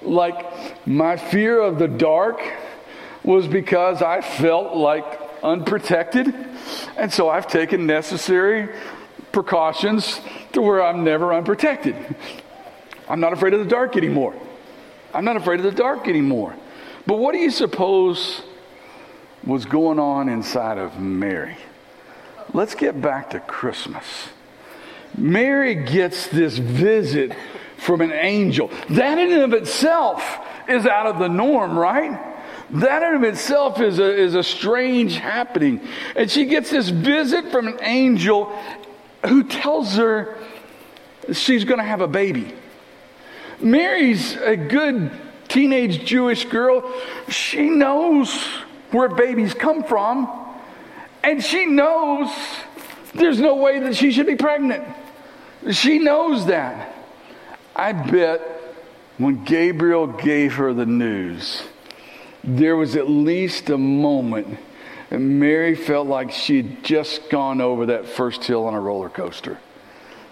[0.00, 2.40] Like my fear of the dark
[3.22, 5.04] was because I felt like
[5.42, 6.34] unprotected
[6.96, 8.68] and so I've taken necessary
[9.32, 10.20] precautions
[10.52, 11.96] to where I'm never unprotected.
[13.08, 14.34] I'm not afraid of the dark anymore.
[15.12, 16.54] I'm not afraid of the dark anymore.
[17.06, 18.42] But what do you suppose
[19.44, 21.56] was going on inside of Mary?
[22.52, 24.04] Let's get back to Christmas.
[25.16, 27.32] Mary gets this visit
[27.76, 28.70] from an angel.
[28.90, 30.38] That in and of itself
[30.68, 32.33] is out of the norm, right?
[32.70, 35.80] That in itself is a, is a strange happening.
[36.16, 38.46] And she gets this visit from an angel
[39.26, 40.36] who tells her
[41.32, 42.52] she's going to have a baby.
[43.60, 45.10] Mary's a good
[45.48, 46.92] teenage Jewish girl.
[47.28, 48.34] She knows
[48.90, 50.28] where babies come from,
[51.22, 52.30] and she knows
[53.14, 54.84] There's no way that she should be pregnant.
[55.70, 56.94] She knows that.
[57.76, 58.40] I bet
[59.18, 61.62] when Gabriel gave her the news,
[62.46, 64.58] there was at least a moment
[65.10, 69.08] and Mary felt like she had just gone over that first hill on a roller
[69.08, 69.58] coaster.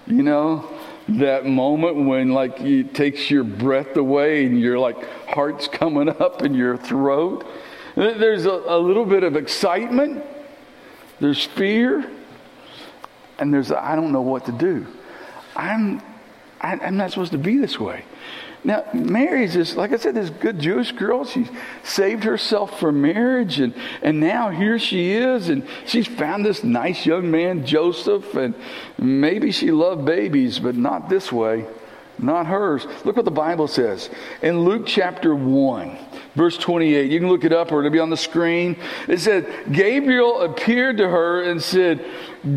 [0.07, 0.69] You know,
[1.09, 4.97] that moment when like it takes your breath away and your like
[5.29, 7.47] heart's coming up in your throat.
[7.95, 10.25] There's a, a little bit of excitement.
[11.21, 12.11] There's fear.
[13.39, 14.87] And there's I don't know what to do.
[15.55, 16.03] I'm
[16.61, 18.05] I, I'm not supposed to be this way.
[18.65, 21.25] Now, Mary's this, like I said, this good Jewish girl.
[21.25, 21.49] She
[21.83, 27.05] saved herself for marriage, and, and now here she is, and she's found this nice
[27.05, 28.55] young man, Joseph, and
[28.99, 31.67] maybe she loved babies, but not this way,
[32.21, 32.87] not hers.
[33.05, 34.09] Look what the Bible says
[34.43, 35.99] in Luke chapter 1,
[36.37, 37.11] verse 28.
[37.11, 38.77] You can look it up or it'll be on the screen.
[39.09, 42.05] It said, Gabriel appeared to her and said,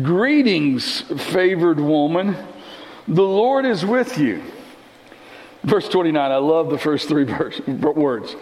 [0.04, 2.36] Greetings, favored woman,
[3.08, 4.40] the Lord is with you.
[5.66, 8.34] Verse 29, I love the first three verse, words.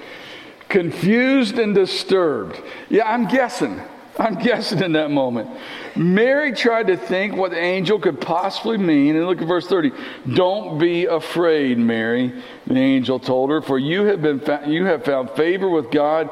[0.69, 2.61] Confused and disturbed.
[2.91, 3.81] Yeah, I'm guessing.
[4.19, 5.49] I'm guessing in that moment.
[5.97, 9.17] Mary tried to think what the angel could possibly mean.
[9.17, 9.93] And look at verse 30.
[10.35, 15.31] Don't be afraid, Mary, the angel told her, for you have, been you have found
[15.31, 16.29] favor with God,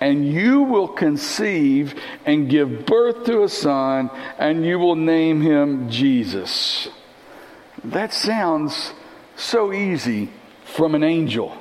[0.00, 1.94] and you will conceive
[2.26, 6.88] and give birth to a son, and you will name him Jesus.
[7.82, 8.92] That sounds
[9.36, 10.30] so easy
[10.64, 11.56] from an angel.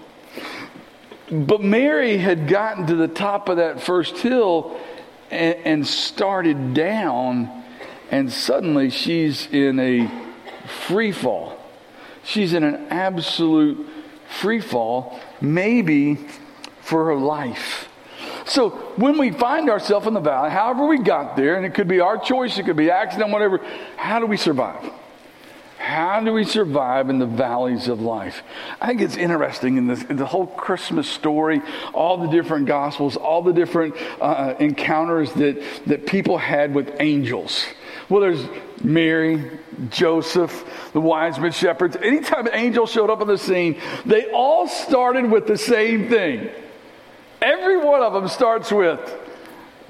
[1.32, 4.80] But Mary had gotten to the top of that first hill
[5.32, 7.64] and, and started down,
[8.12, 10.12] and suddenly she's in a
[10.88, 11.60] free fall.
[12.24, 13.88] She's in an absolute
[14.40, 16.18] free fall, maybe
[16.82, 17.90] for her life.
[18.46, 21.88] So when we find ourselves in the valley, however we got there, and it could
[21.88, 23.60] be our choice, it could be accident, whatever,
[23.96, 24.92] how do we survive?
[25.84, 28.42] How do we survive in the valleys of life?
[28.80, 31.62] I think it's interesting in, this, in the whole Christmas story,
[31.94, 37.66] all the different gospels, all the different uh, encounters that, that people had with angels.
[38.08, 38.48] Well, there's
[38.82, 39.60] Mary,
[39.90, 40.64] Joseph,
[40.94, 41.98] the wise men, shepherds.
[41.98, 46.50] Anytime an angel showed up on the scene, they all started with the same thing.
[47.42, 49.02] Every one of them starts with,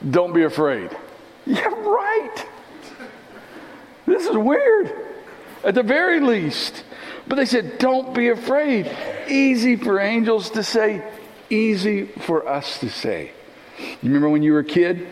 [0.10, 0.90] Don't be afraid.
[1.46, 2.48] Yeah, right.
[4.08, 5.13] This is weird
[5.64, 6.84] at the very least.
[7.28, 8.92] But they said, Don't be afraid.
[9.28, 11.04] Easy for angels to say,
[11.50, 13.32] easy for us to say.
[13.80, 15.08] You remember when you were a kid?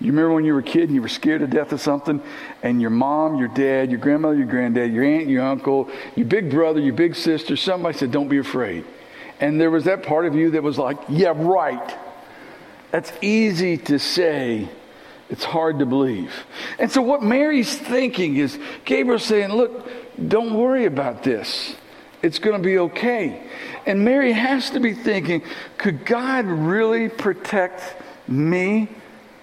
[0.00, 2.22] You remember when you were a kid and you were scared to death of something,
[2.62, 6.50] and your mom, your dad, your grandmother, your granddad, your aunt, your uncle, your big
[6.50, 8.84] brother, your big sister, somebody said, Don't be afraid.
[9.40, 11.96] And there was that part of you that was like, Yeah, right.
[12.90, 14.68] That's easy to say
[15.30, 16.32] it's hard to believe.
[16.78, 19.88] And so, what Mary's thinking is Gabriel's saying, Look,
[20.28, 21.76] don't worry about this.
[22.22, 23.48] It's going to be okay.
[23.86, 25.42] And Mary has to be thinking,
[25.78, 27.96] Could God really protect
[28.28, 28.88] me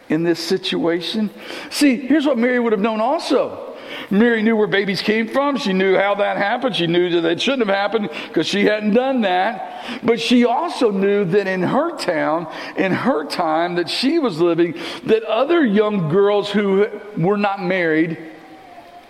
[0.10, 1.30] in this situation?
[1.70, 3.67] See, here's what Mary would have known also.
[4.10, 5.58] Mary knew where babies came from.
[5.58, 6.76] She knew how that happened.
[6.76, 10.02] She knew that it shouldn't have happened because she hadn't done that.
[10.04, 14.76] But she also knew that in her town, in her time that she was living,
[15.06, 18.18] that other young girls who were not married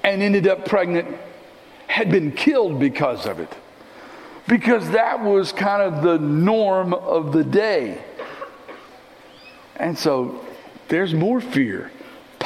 [0.04, 1.18] and ended up pregnant
[1.88, 3.54] had been killed because of it.
[4.48, 8.02] Because that was kind of the norm of the day.
[9.76, 10.46] And so
[10.88, 11.92] there's more fear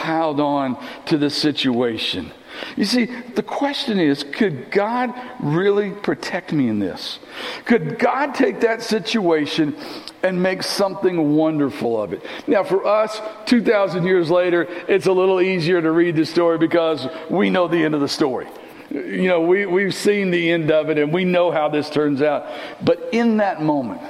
[0.01, 2.31] piled on to the situation.
[2.75, 7.19] You see, the question is could God really protect me in this?
[7.65, 9.75] Could God take that situation
[10.23, 12.25] and make something wonderful of it?
[12.47, 17.07] Now, for us, 2,000 years later, it's a little easier to read the story because
[17.29, 18.47] we know the end of the story.
[18.89, 22.21] You know, we, we've seen the end of it and we know how this turns
[22.23, 22.47] out.
[22.83, 24.01] But in that moment,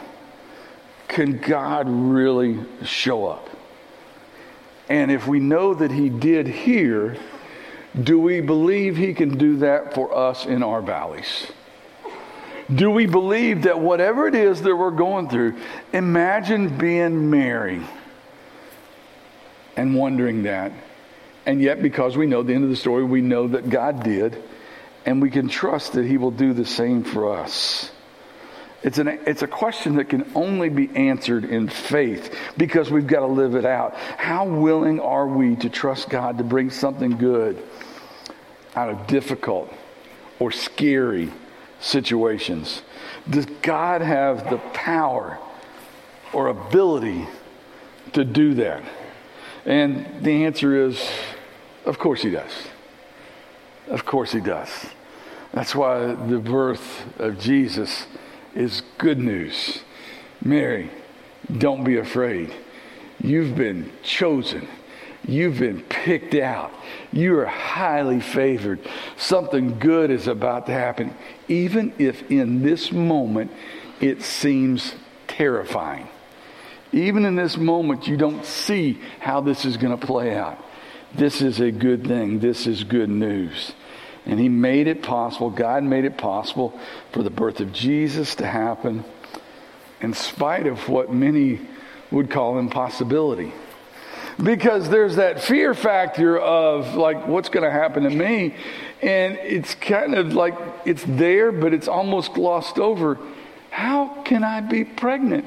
[1.09, 3.50] can God really show up?
[4.91, 7.15] And if we know that He did here,
[7.97, 11.49] do we believe He can do that for us in our valleys?
[12.75, 15.55] Do we believe that whatever it is that we're going through,
[15.93, 17.81] imagine being Mary
[19.77, 20.73] and wondering that.
[21.45, 24.43] And yet, because we know the end of the story, we know that God did,
[25.05, 27.93] and we can trust that He will do the same for us.
[28.83, 33.19] It's, an, it's a question that can only be answered in faith because we've got
[33.19, 33.95] to live it out.
[33.95, 37.61] How willing are we to trust God to bring something good
[38.75, 39.71] out of difficult
[40.39, 41.31] or scary
[41.79, 42.81] situations?
[43.29, 45.37] Does God have the power
[46.33, 47.27] or ability
[48.13, 48.83] to do that?
[49.65, 50.99] And the answer is
[51.85, 52.51] Of course he does.
[53.87, 54.69] Of course he does.
[55.53, 58.05] That's why the birth of Jesus
[58.55, 59.81] is good news.
[60.43, 60.89] Mary,
[61.57, 62.53] don't be afraid.
[63.19, 64.67] You've been chosen.
[65.27, 66.71] You've been picked out.
[67.11, 68.79] You are highly favored.
[69.17, 71.15] Something good is about to happen,
[71.47, 73.51] even if in this moment
[73.99, 74.95] it seems
[75.27, 76.07] terrifying.
[76.91, 80.57] Even in this moment, you don't see how this is going to play out.
[81.13, 82.39] This is a good thing.
[82.39, 83.73] This is good news.
[84.25, 86.79] And He made it possible, God made it possible
[87.11, 89.03] for the birth of Jesus to happen
[89.99, 91.59] in spite of what many
[92.11, 93.51] would call impossibility.
[94.41, 98.55] Because there's that fear factor of, like, what's going to happen to me?
[99.01, 100.55] And it's kind of like
[100.85, 103.17] it's there, but it's almost glossed over.
[103.69, 105.45] How can I be pregnant?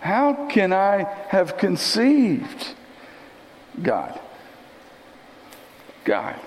[0.00, 2.74] How can I have conceived?
[3.82, 4.18] God.
[6.04, 6.40] God.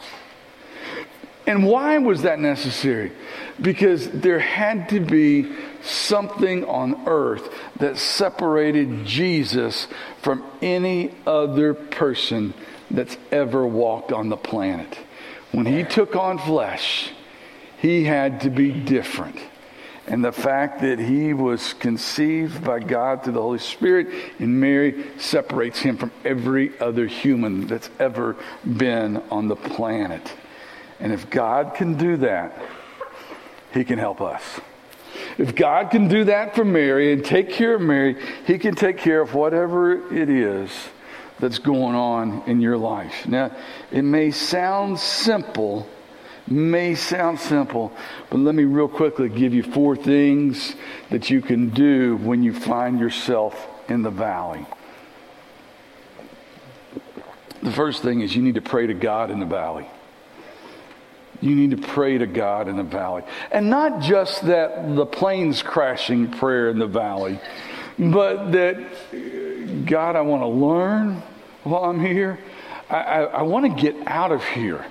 [1.48, 3.12] And why was that necessary?
[3.60, 9.88] Because there had to be something on earth that separated Jesus
[10.22, 12.54] from any other person
[12.92, 14.98] that's ever walked on the planet.
[15.52, 17.12] When he took on flesh,
[17.78, 19.38] he had to be different.
[20.08, 24.08] And the fact that he was conceived by God through the Holy Spirit
[24.40, 28.36] in Mary separates him from every other human that's ever
[28.66, 30.34] been on the planet.
[31.02, 32.58] And if God can do that,
[33.74, 34.42] he can help us.
[35.38, 38.98] If God can do that for Mary and take care of Mary, he can take
[38.98, 40.72] care of whatever it is
[41.40, 43.28] that's going on in your life.
[43.28, 43.56] Now,
[43.92, 45.88] it may sound simple
[46.48, 47.94] may sound simple,
[48.30, 50.76] but let me real quickly give you four things
[51.10, 54.66] that you can do when you find yourself in the valley.
[57.64, 59.88] The first thing is you need to pray to God in the valley.
[61.42, 63.24] You need to pray to God in the valley.
[63.52, 67.40] And not just that the planes crashing prayer in the valley,
[67.98, 71.22] but that, God, I want to learn
[71.64, 72.40] while I'm here.
[72.90, 74.86] I, I, I want to get out of here.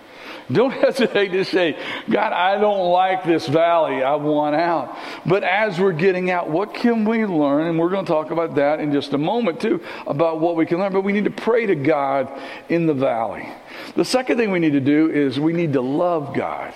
[0.53, 1.79] Don't hesitate to say,
[2.09, 4.03] God, I don't like this valley.
[4.03, 4.97] I want out.
[5.27, 7.67] But as we're getting out, what can we learn?
[7.67, 10.67] And we're going to talk about that in just a moment, too, about what we
[10.67, 10.93] can learn.
[10.93, 12.31] But we need to pray to God
[12.69, 13.49] in the valley.
[13.95, 16.75] The second thing we need to do is we need to love God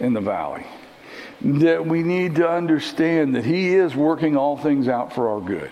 [0.00, 0.66] in the valley.
[1.40, 5.70] That we need to understand that He is working all things out for our good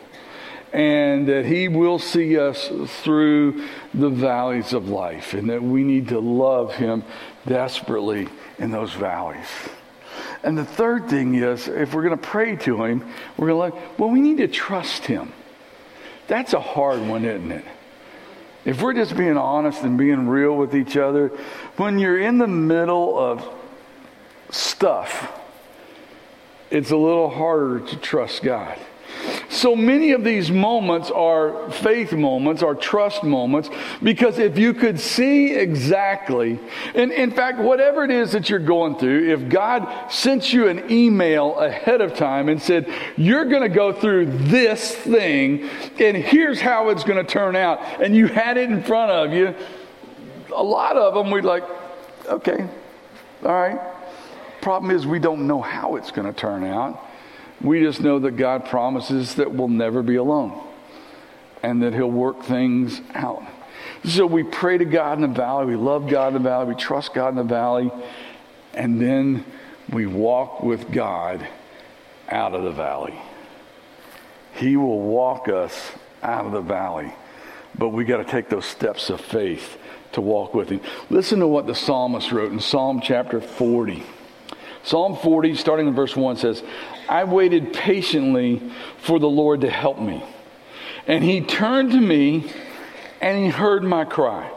[0.73, 2.71] and that He will see us
[3.03, 7.05] through the valleys of life, and that we need to love Him
[7.47, 9.49] desperately in those valleys.
[10.43, 13.01] And the third thing is, if we're going to pray to Him,
[13.37, 15.33] we're going to like, well, we need to trust Him.
[16.29, 17.65] That's a hard one, isn't it?
[18.65, 21.29] If we're just being honest and being real with each other,
[21.77, 23.49] when you're in the middle of
[24.51, 25.41] stuff,
[26.69, 28.77] it's a little harder to trust God.
[29.49, 33.71] So many of these moments are faith moments, are trust moments,
[34.03, 36.59] because if you could see exactly,
[36.95, 40.91] and in fact, whatever it is that you're going through, if God sent you an
[40.91, 46.61] email ahead of time and said, You're going to go through this thing, and here's
[46.61, 49.55] how it's going to turn out, and you had it in front of you,
[50.55, 51.65] a lot of them we'd like,
[52.27, 52.67] Okay,
[53.43, 53.79] all right.
[54.61, 57.06] Problem is, we don't know how it's going to turn out.
[57.61, 60.63] We just know that God promises that we'll never be alone
[61.63, 63.43] and that He'll work things out.
[64.05, 65.67] So we pray to God in the valley.
[65.67, 66.75] We love God in the valley.
[66.75, 67.91] We trust God in the valley.
[68.75, 69.45] And then
[69.91, 71.47] we walk with God
[72.29, 73.15] out of the valley.
[74.55, 75.93] He will walk us
[76.23, 77.13] out of the valley.
[77.79, 79.79] But we got to take those steps of faith
[80.13, 80.81] to walk with Him.
[81.11, 84.03] Listen to what the psalmist wrote in Psalm chapter 40.
[84.87, 86.63] Psalm 40, starting in verse 1, says,
[87.09, 88.63] I waited patiently
[88.99, 90.25] for the Lord to help me.
[91.09, 92.53] And he turned to me
[93.21, 94.53] and he heard my cry.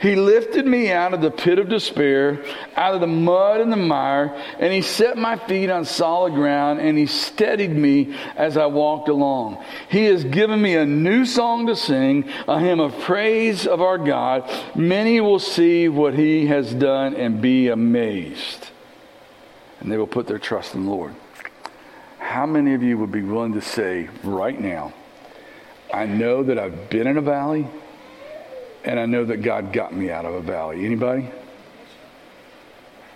[0.00, 2.44] He lifted me out of the pit of despair,
[2.76, 6.80] out of the mud and the mire, and he set my feet on solid ground,
[6.80, 9.64] and he steadied me as I walked along.
[9.88, 13.98] He has given me a new song to sing, a hymn of praise of our
[13.98, 14.48] God.
[14.76, 18.70] Many will see what he has done and be amazed.
[19.84, 21.14] And they will put their trust in the Lord.
[22.18, 24.94] How many of you would be willing to say right now,
[25.92, 27.66] I know that I've been in a valley
[28.82, 30.86] and I know that God got me out of a valley?
[30.86, 31.28] Anybody?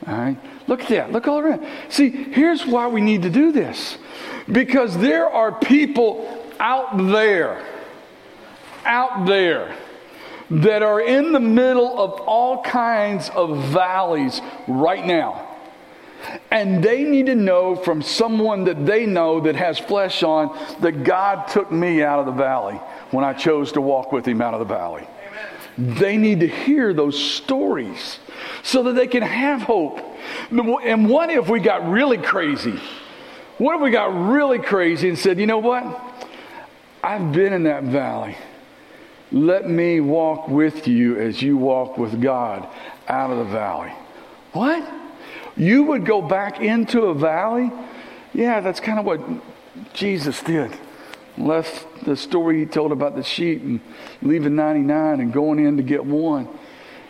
[0.07, 0.37] All right.
[0.67, 1.11] Look at that.
[1.11, 1.67] Look all around.
[1.89, 3.97] See, here's why we need to do this.
[4.53, 7.65] Because there are people out there,
[8.85, 9.75] out there,
[10.51, 15.48] that are in the middle of all kinds of valleys right now.
[16.51, 21.05] And they need to know from someone that they know that has flesh on that
[21.05, 22.75] God took me out of the valley
[23.11, 25.07] when I chose to walk with Him out of the valley.
[25.77, 28.19] They need to hear those stories
[28.65, 30.01] so that they can have hope.
[30.51, 32.81] And what if we got really crazy?
[33.59, 35.85] What if we got really crazy and said, you know what?
[37.03, 38.37] I've been in that valley.
[39.31, 42.69] Let me walk with you as you walk with God
[43.07, 43.93] out of the valley.
[44.53, 44.89] What?
[45.59, 47.71] You would go back into a valley?
[48.33, 49.21] Yeah, that's kind of what
[49.93, 50.71] Jesus did.
[51.37, 53.81] Left the story he told about the sheep and
[54.23, 56.49] leaving 99 and going in to get one.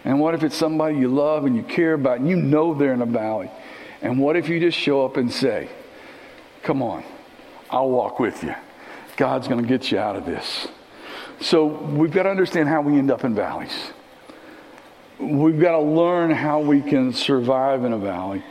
[0.05, 2.95] And what if it's somebody you love and you care about and you know they're
[2.95, 3.51] in a valley?
[4.01, 5.69] And what if you just show up and say,
[6.63, 7.05] Come on,
[7.71, 8.55] I'll walk with you.
[9.17, 10.69] God's going to get you out of this.
[11.41, 13.93] So we've got to understand how we end up in valleys.
[15.19, 18.43] We've got to learn how we can survive in a valley.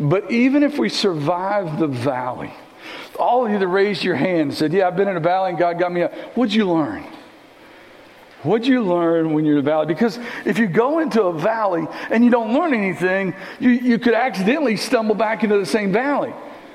[0.00, 2.52] But even if we survive the valley,
[3.18, 5.50] all of you that raised your hand and said, Yeah, I've been in a valley
[5.50, 6.12] and God got me out.
[6.36, 7.04] What'd you learn?
[8.44, 9.86] What'd you learn when you're in a valley?
[9.86, 14.14] Because if you go into a valley and you don't learn anything, you, you could
[14.14, 16.32] accidentally stumble back into the same valley.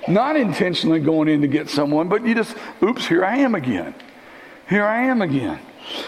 [0.07, 3.95] Not intentionally going in to get someone, but you just, oops, here I am again.
[4.67, 5.59] Here I am again.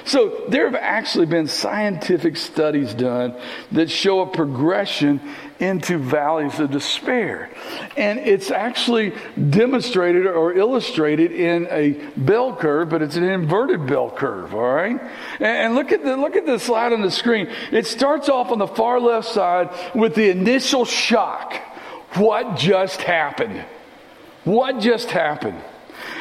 [0.06, 3.36] So there have actually been scientific studies done
[3.72, 5.20] that show a progression
[5.60, 7.50] into valleys of despair.
[7.96, 9.14] And it's actually
[9.50, 15.00] demonstrated or illustrated in a bell curve, but it's an inverted bell curve, all right?
[15.40, 17.48] And look at the look at the slide on the screen.
[17.72, 21.56] It starts off on the far left side with the initial shock.
[22.16, 23.66] What just happened?
[24.46, 25.62] What just happened?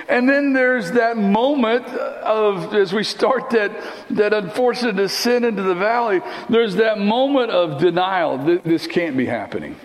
[0.09, 3.73] And then there's that moment of, as we start that,
[4.11, 8.39] that unfortunate descent into the valley, there's that moment of denial.
[8.39, 9.77] This can't be happening.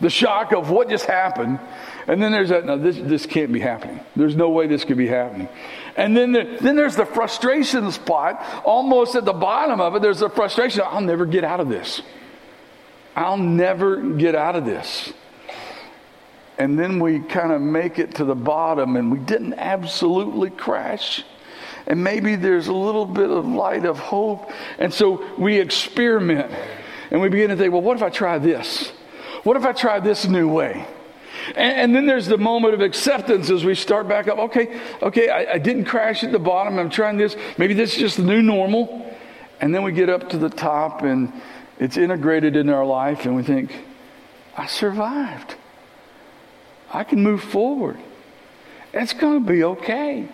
[0.00, 1.58] The shock of what just happened.
[2.06, 4.00] And then there's that, no, this, this can't be happening.
[4.16, 5.48] There's no way this could be happening.
[5.96, 10.20] And then, the, then there's the frustration spot, almost at the bottom of it, there's
[10.20, 10.82] the frustration.
[10.86, 12.02] I'll never get out of this.
[13.16, 15.12] I'll never get out of this
[16.60, 21.24] and then we kind of make it to the bottom and we didn't absolutely crash.
[21.86, 24.52] And maybe there's a little bit of light of hope.
[24.78, 26.52] And so we experiment
[27.10, 28.90] and we begin to think, well, what if I try this?
[29.42, 30.86] What if I try this new way?
[31.56, 34.38] And, then there's the moment of acceptance as we start back up.
[34.38, 36.78] Okay, okay, I, I didn't crash at the bottom.
[36.78, 37.36] I'm trying this.
[37.56, 39.16] Maybe this is just the new normal.
[39.62, 41.32] And then we get up to the top and
[41.78, 43.74] it's integrated in our life and we think,
[44.58, 45.56] I survived.
[46.90, 47.98] I can move forward.
[48.92, 50.28] It's going to be okay.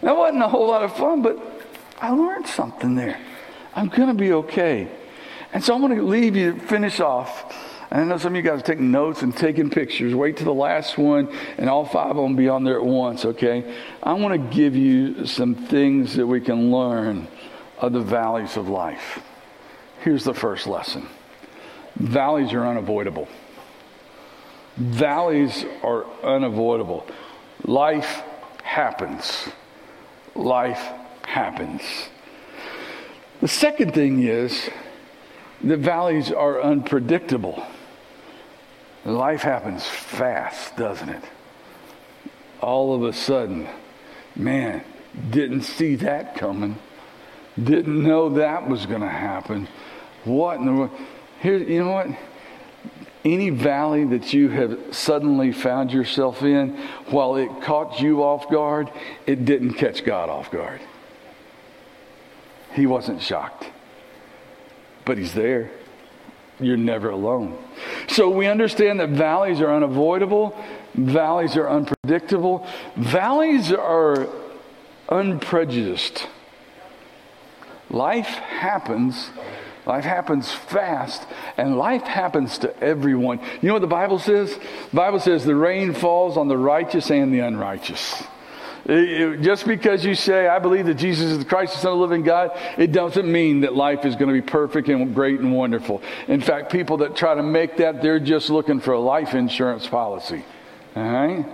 [0.00, 1.38] That wasn't a whole lot of fun, but
[2.00, 3.20] I learned something there.
[3.74, 4.88] I'm going to be okay.
[5.52, 7.54] And so I'm going to leave you to finish off.
[7.90, 10.14] And I know some of you guys are taking notes and taking pictures.
[10.14, 11.28] Wait to the last one,
[11.58, 13.76] and all five of them be on there at once, okay?
[14.02, 17.28] I want to give you some things that we can learn
[17.78, 19.22] of the valleys of life.
[20.00, 21.06] Here's the first lesson
[21.96, 23.28] valleys are unavoidable.
[24.76, 27.06] Valleys are unavoidable.
[27.64, 28.22] Life
[28.62, 29.48] happens.
[30.34, 30.82] Life
[31.26, 31.82] happens.
[33.40, 34.70] The second thing is
[35.62, 37.64] the valleys are unpredictable.
[39.04, 41.24] Life happens fast, doesn't it?
[42.60, 43.68] All of a sudden,
[44.36, 44.84] man,
[45.30, 46.78] didn't see that coming.
[47.62, 49.68] Didn't know that was going to happen.
[50.24, 50.90] What in the world?
[51.40, 52.06] Here, you know what?
[53.24, 58.90] Any valley that you have suddenly found yourself in, while it caught you off guard,
[59.26, 60.80] it didn't catch God off guard.
[62.72, 63.66] He wasn't shocked,
[65.04, 65.70] but He's there.
[66.58, 67.56] You're never alone.
[68.08, 70.56] So we understand that valleys are unavoidable,
[70.94, 72.66] valleys are unpredictable,
[72.96, 74.28] valleys are
[75.08, 76.26] unprejudiced.
[77.90, 79.30] Life happens
[79.84, 81.26] Life happens fast,
[81.56, 83.40] and life happens to everyone.
[83.60, 84.56] You know what the Bible says?
[84.56, 88.22] The Bible says the rain falls on the righteous and the unrighteous.
[88.84, 91.92] It, it, just because you say, I believe that Jesus is the Christ, the Son
[91.92, 95.14] of the living God, it doesn't mean that life is going to be perfect and
[95.14, 96.02] great and wonderful.
[96.26, 99.86] In fact, people that try to make that, they're just looking for a life insurance
[99.86, 100.44] policy.
[100.96, 101.46] All right?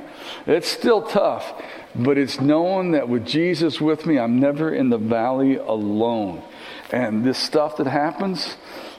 [0.47, 1.63] It's still tough,
[1.95, 6.43] but it's knowing that with Jesus with me, I'm never in the valley alone.
[6.91, 8.57] And this stuff that happens,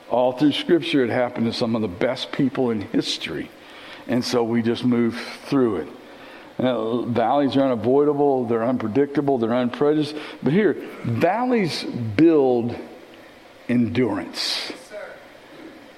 [0.10, 3.50] all through Scripture, it happened to some of the best people in history.
[4.08, 5.88] And so we just move through it.
[6.58, 10.16] Now, valleys are unavoidable, they're unpredictable, they're unprejudiced.
[10.44, 10.74] But here,
[11.04, 12.76] valleys build
[13.70, 14.74] endurance.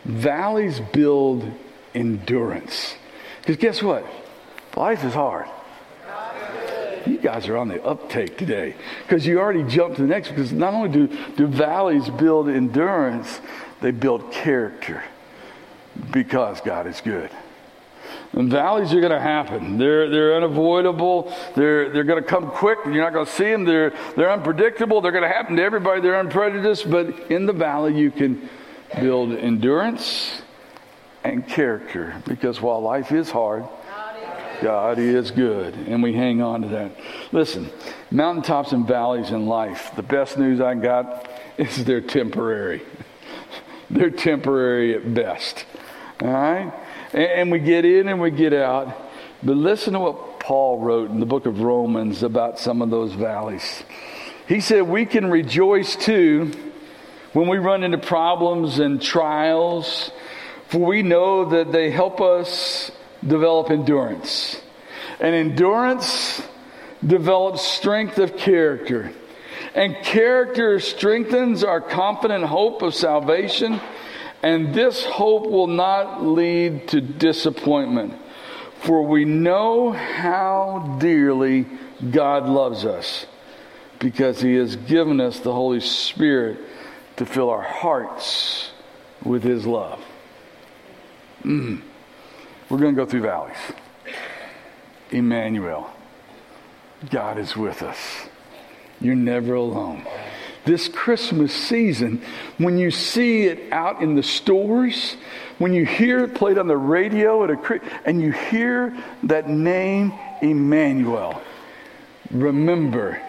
[0.06, 1.50] Valleys build
[1.96, 2.96] endurance.
[3.40, 4.06] Because guess what?
[4.76, 5.48] Life is hard.
[7.12, 10.30] You guys are on the uptake today because you already jumped to the next.
[10.30, 13.42] Because not only do, do valleys build endurance,
[13.82, 15.04] they build character
[16.12, 17.30] because God is good.
[18.32, 19.78] And valleys are going to happen.
[19.78, 21.36] They're, they're unavoidable.
[21.54, 22.80] They're, they're going to come quick.
[22.86, 23.66] You're not going to see them.
[23.66, 25.02] They're, they're unpredictable.
[25.02, 26.00] They're going to happen to everybody.
[26.00, 26.90] They're unprejudiced.
[26.90, 28.50] But in the valley, you can
[29.02, 30.44] build endurance
[31.26, 33.66] and character because while life is hard,
[34.62, 36.92] God is good, and we hang on to that.
[37.32, 37.70] Listen,
[38.12, 42.82] mountaintops and valleys in life, the best news I got is they're temporary.
[43.90, 45.66] they're temporary at best.
[46.22, 46.74] All right?
[47.12, 48.96] And, and we get in and we get out.
[49.44, 53.14] But listen to what Paul wrote in the book of Romans about some of those
[53.14, 53.84] valleys.
[54.48, 56.52] He said, We can rejoice too
[57.34, 60.12] when we run into problems and trials,
[60.68, 62.92] for we know that they help us
[63.26, 64.62] develop endurance.
[65.20, 66.42] And endurance
[67.06, 69.12] develops strength of character.
[69.74, 73.80] And character strengthens our confident hope of salvation.
[74.44, 78.14] And this hope will not lead to disappointment.
[78.82, 81.68] For we know how dearly
[82.10, 83.28] God loves us
[84.00, 86.58] because He has given us the Holy Spirit
[87.18, 88.72] to fill our hearts
[89.24, 90.04] with His love.
[91.44, 91.84] Mm.
[92.72, 93.58] We're going to go through valleys.
[95.10, 95.92] Emmanuel,
[97.10, 97.98] God is with us.
[99.02, 100.08] You're never alone.
[100.64, 102.22] This Christmas season,
[102.60, 105.18] when you see it out in the stores,
[105.58, 110.14] when you hear it played on the radio at a and you hear that name
[110.42, 111.42] Emmanuel,
[112.32, 113.22] remember,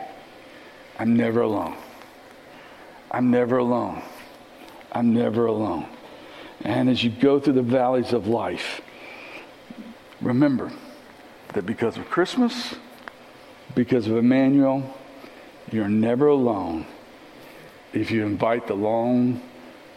[1.00, 1.76] I'm never alone.
[3.10, 4.02] I'm never alone.
[4.92, 5.88] I'm never alone.
[6.60, 8.80] And as you go through the valleys of life,
[10.22, 10.72] remember
[11.54, 12.74] that because of Christmas,
[13.74, 14.94] because of Emmanuel,
[15.70, 16.86] you're never alone
[17.92, 19.42] if you invite the long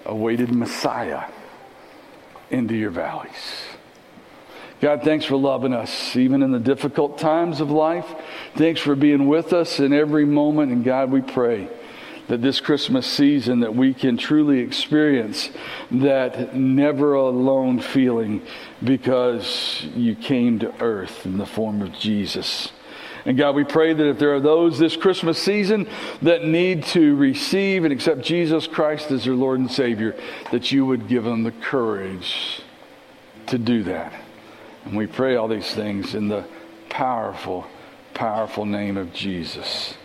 [0.06, 1.24] awaited Messiah
[2.50, 3.64] into your valleys.
[4.82, 8.06] God, thanks for loving us, even in the difficult times of life.
[8.56, 10.72] Thanks for being with us in every moment.
[10.72, 11.70] And God, we pray
[12.28, 15.50] that this Christmas season that we can truly experience
[15.92, 18.42] that never alone feeling
[18.84, 22.72] because you came to earth in the form of Jesus.
[23.26, 25.88] And God, we pray that if there are those this Christmas season
[26.22, 30.16] that need to receive and accept Jesus Christ as their Lord and Savior,
[30.52, 32.62] that you would give them the courage
[33.48, 34.14] to do that.
[34.86, 36.46] And we pray all these things in the
[36.90, 37.66] powerful,
[38.14, 39.96] powerful name of Jesus.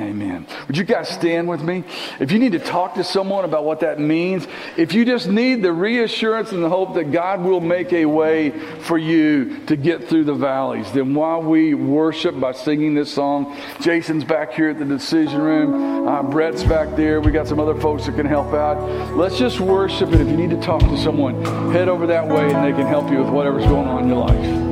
[0.00, 0.46] Amen.
[0.66, 1.84] Would you guys stand with me?
[2.18, 5.62] If you need to talk to someone about what that means, if you just need
[5.62, 10.08] the reassurance and the hope that God will make a way for you to get
[10.08, 14.78] through the valleys, then while we worship by singing this song, Jason's back here at
[14.78, 18.54] the decision room, uh, Brett's back there, we got some other folks that can help
[18.54, 18.80] out.
[19.14, 22.52] Let's just worship, and if you need to talk to someone, head over that way
[22.52, 24.71] and they can help you with whatever's going on in your life.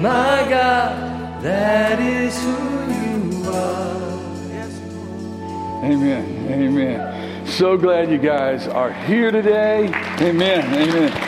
[0.00, 3.98] My God, that is who you are.
[5.84, 6.52] Amen.
[6.52, 7.46] Amen.
[7.46, 9.86] So glad you guys are here today.
[10.20, 10.72] Amen.
[10.72, 11.27] Amen.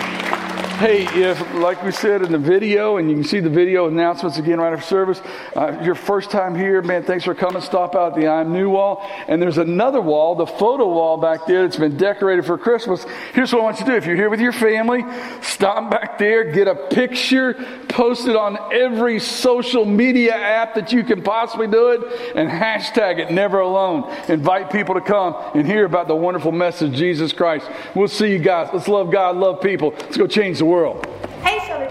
[0.81, 4.39] Hey, if, like we said in the video, and you can see the video announcements
[4.39, 5.21] again right after service,
[5.55, 7.61] uh, your first time here, man, thanks for coming.
[7.61, 9.07] Stop out the I'm New wall.
[9.29, 13.05] And there's another wall, the photo wall back there that's been decorated for Christmas.
[13.35, 13.97] Here's what I want you to do.
[13.99, 15.05] If you're here with your family,
[15.43, 17.53] stop back there, get a picture,
[17.91, 23.19] post it on every social media app that you can possibly do it, and hashtag
[23.19, 24.11] it never alone.
[24.31, 27.71] Invite people to come and hear about the wonderful message of Jesus Christ.
[27.95, 28.71] We'll see you guys.
[28.73, 29.91] Let's love God, love people.
[29.91, 31.05] Let's go change the world world.
[31.43, 31.91] Hey, Southern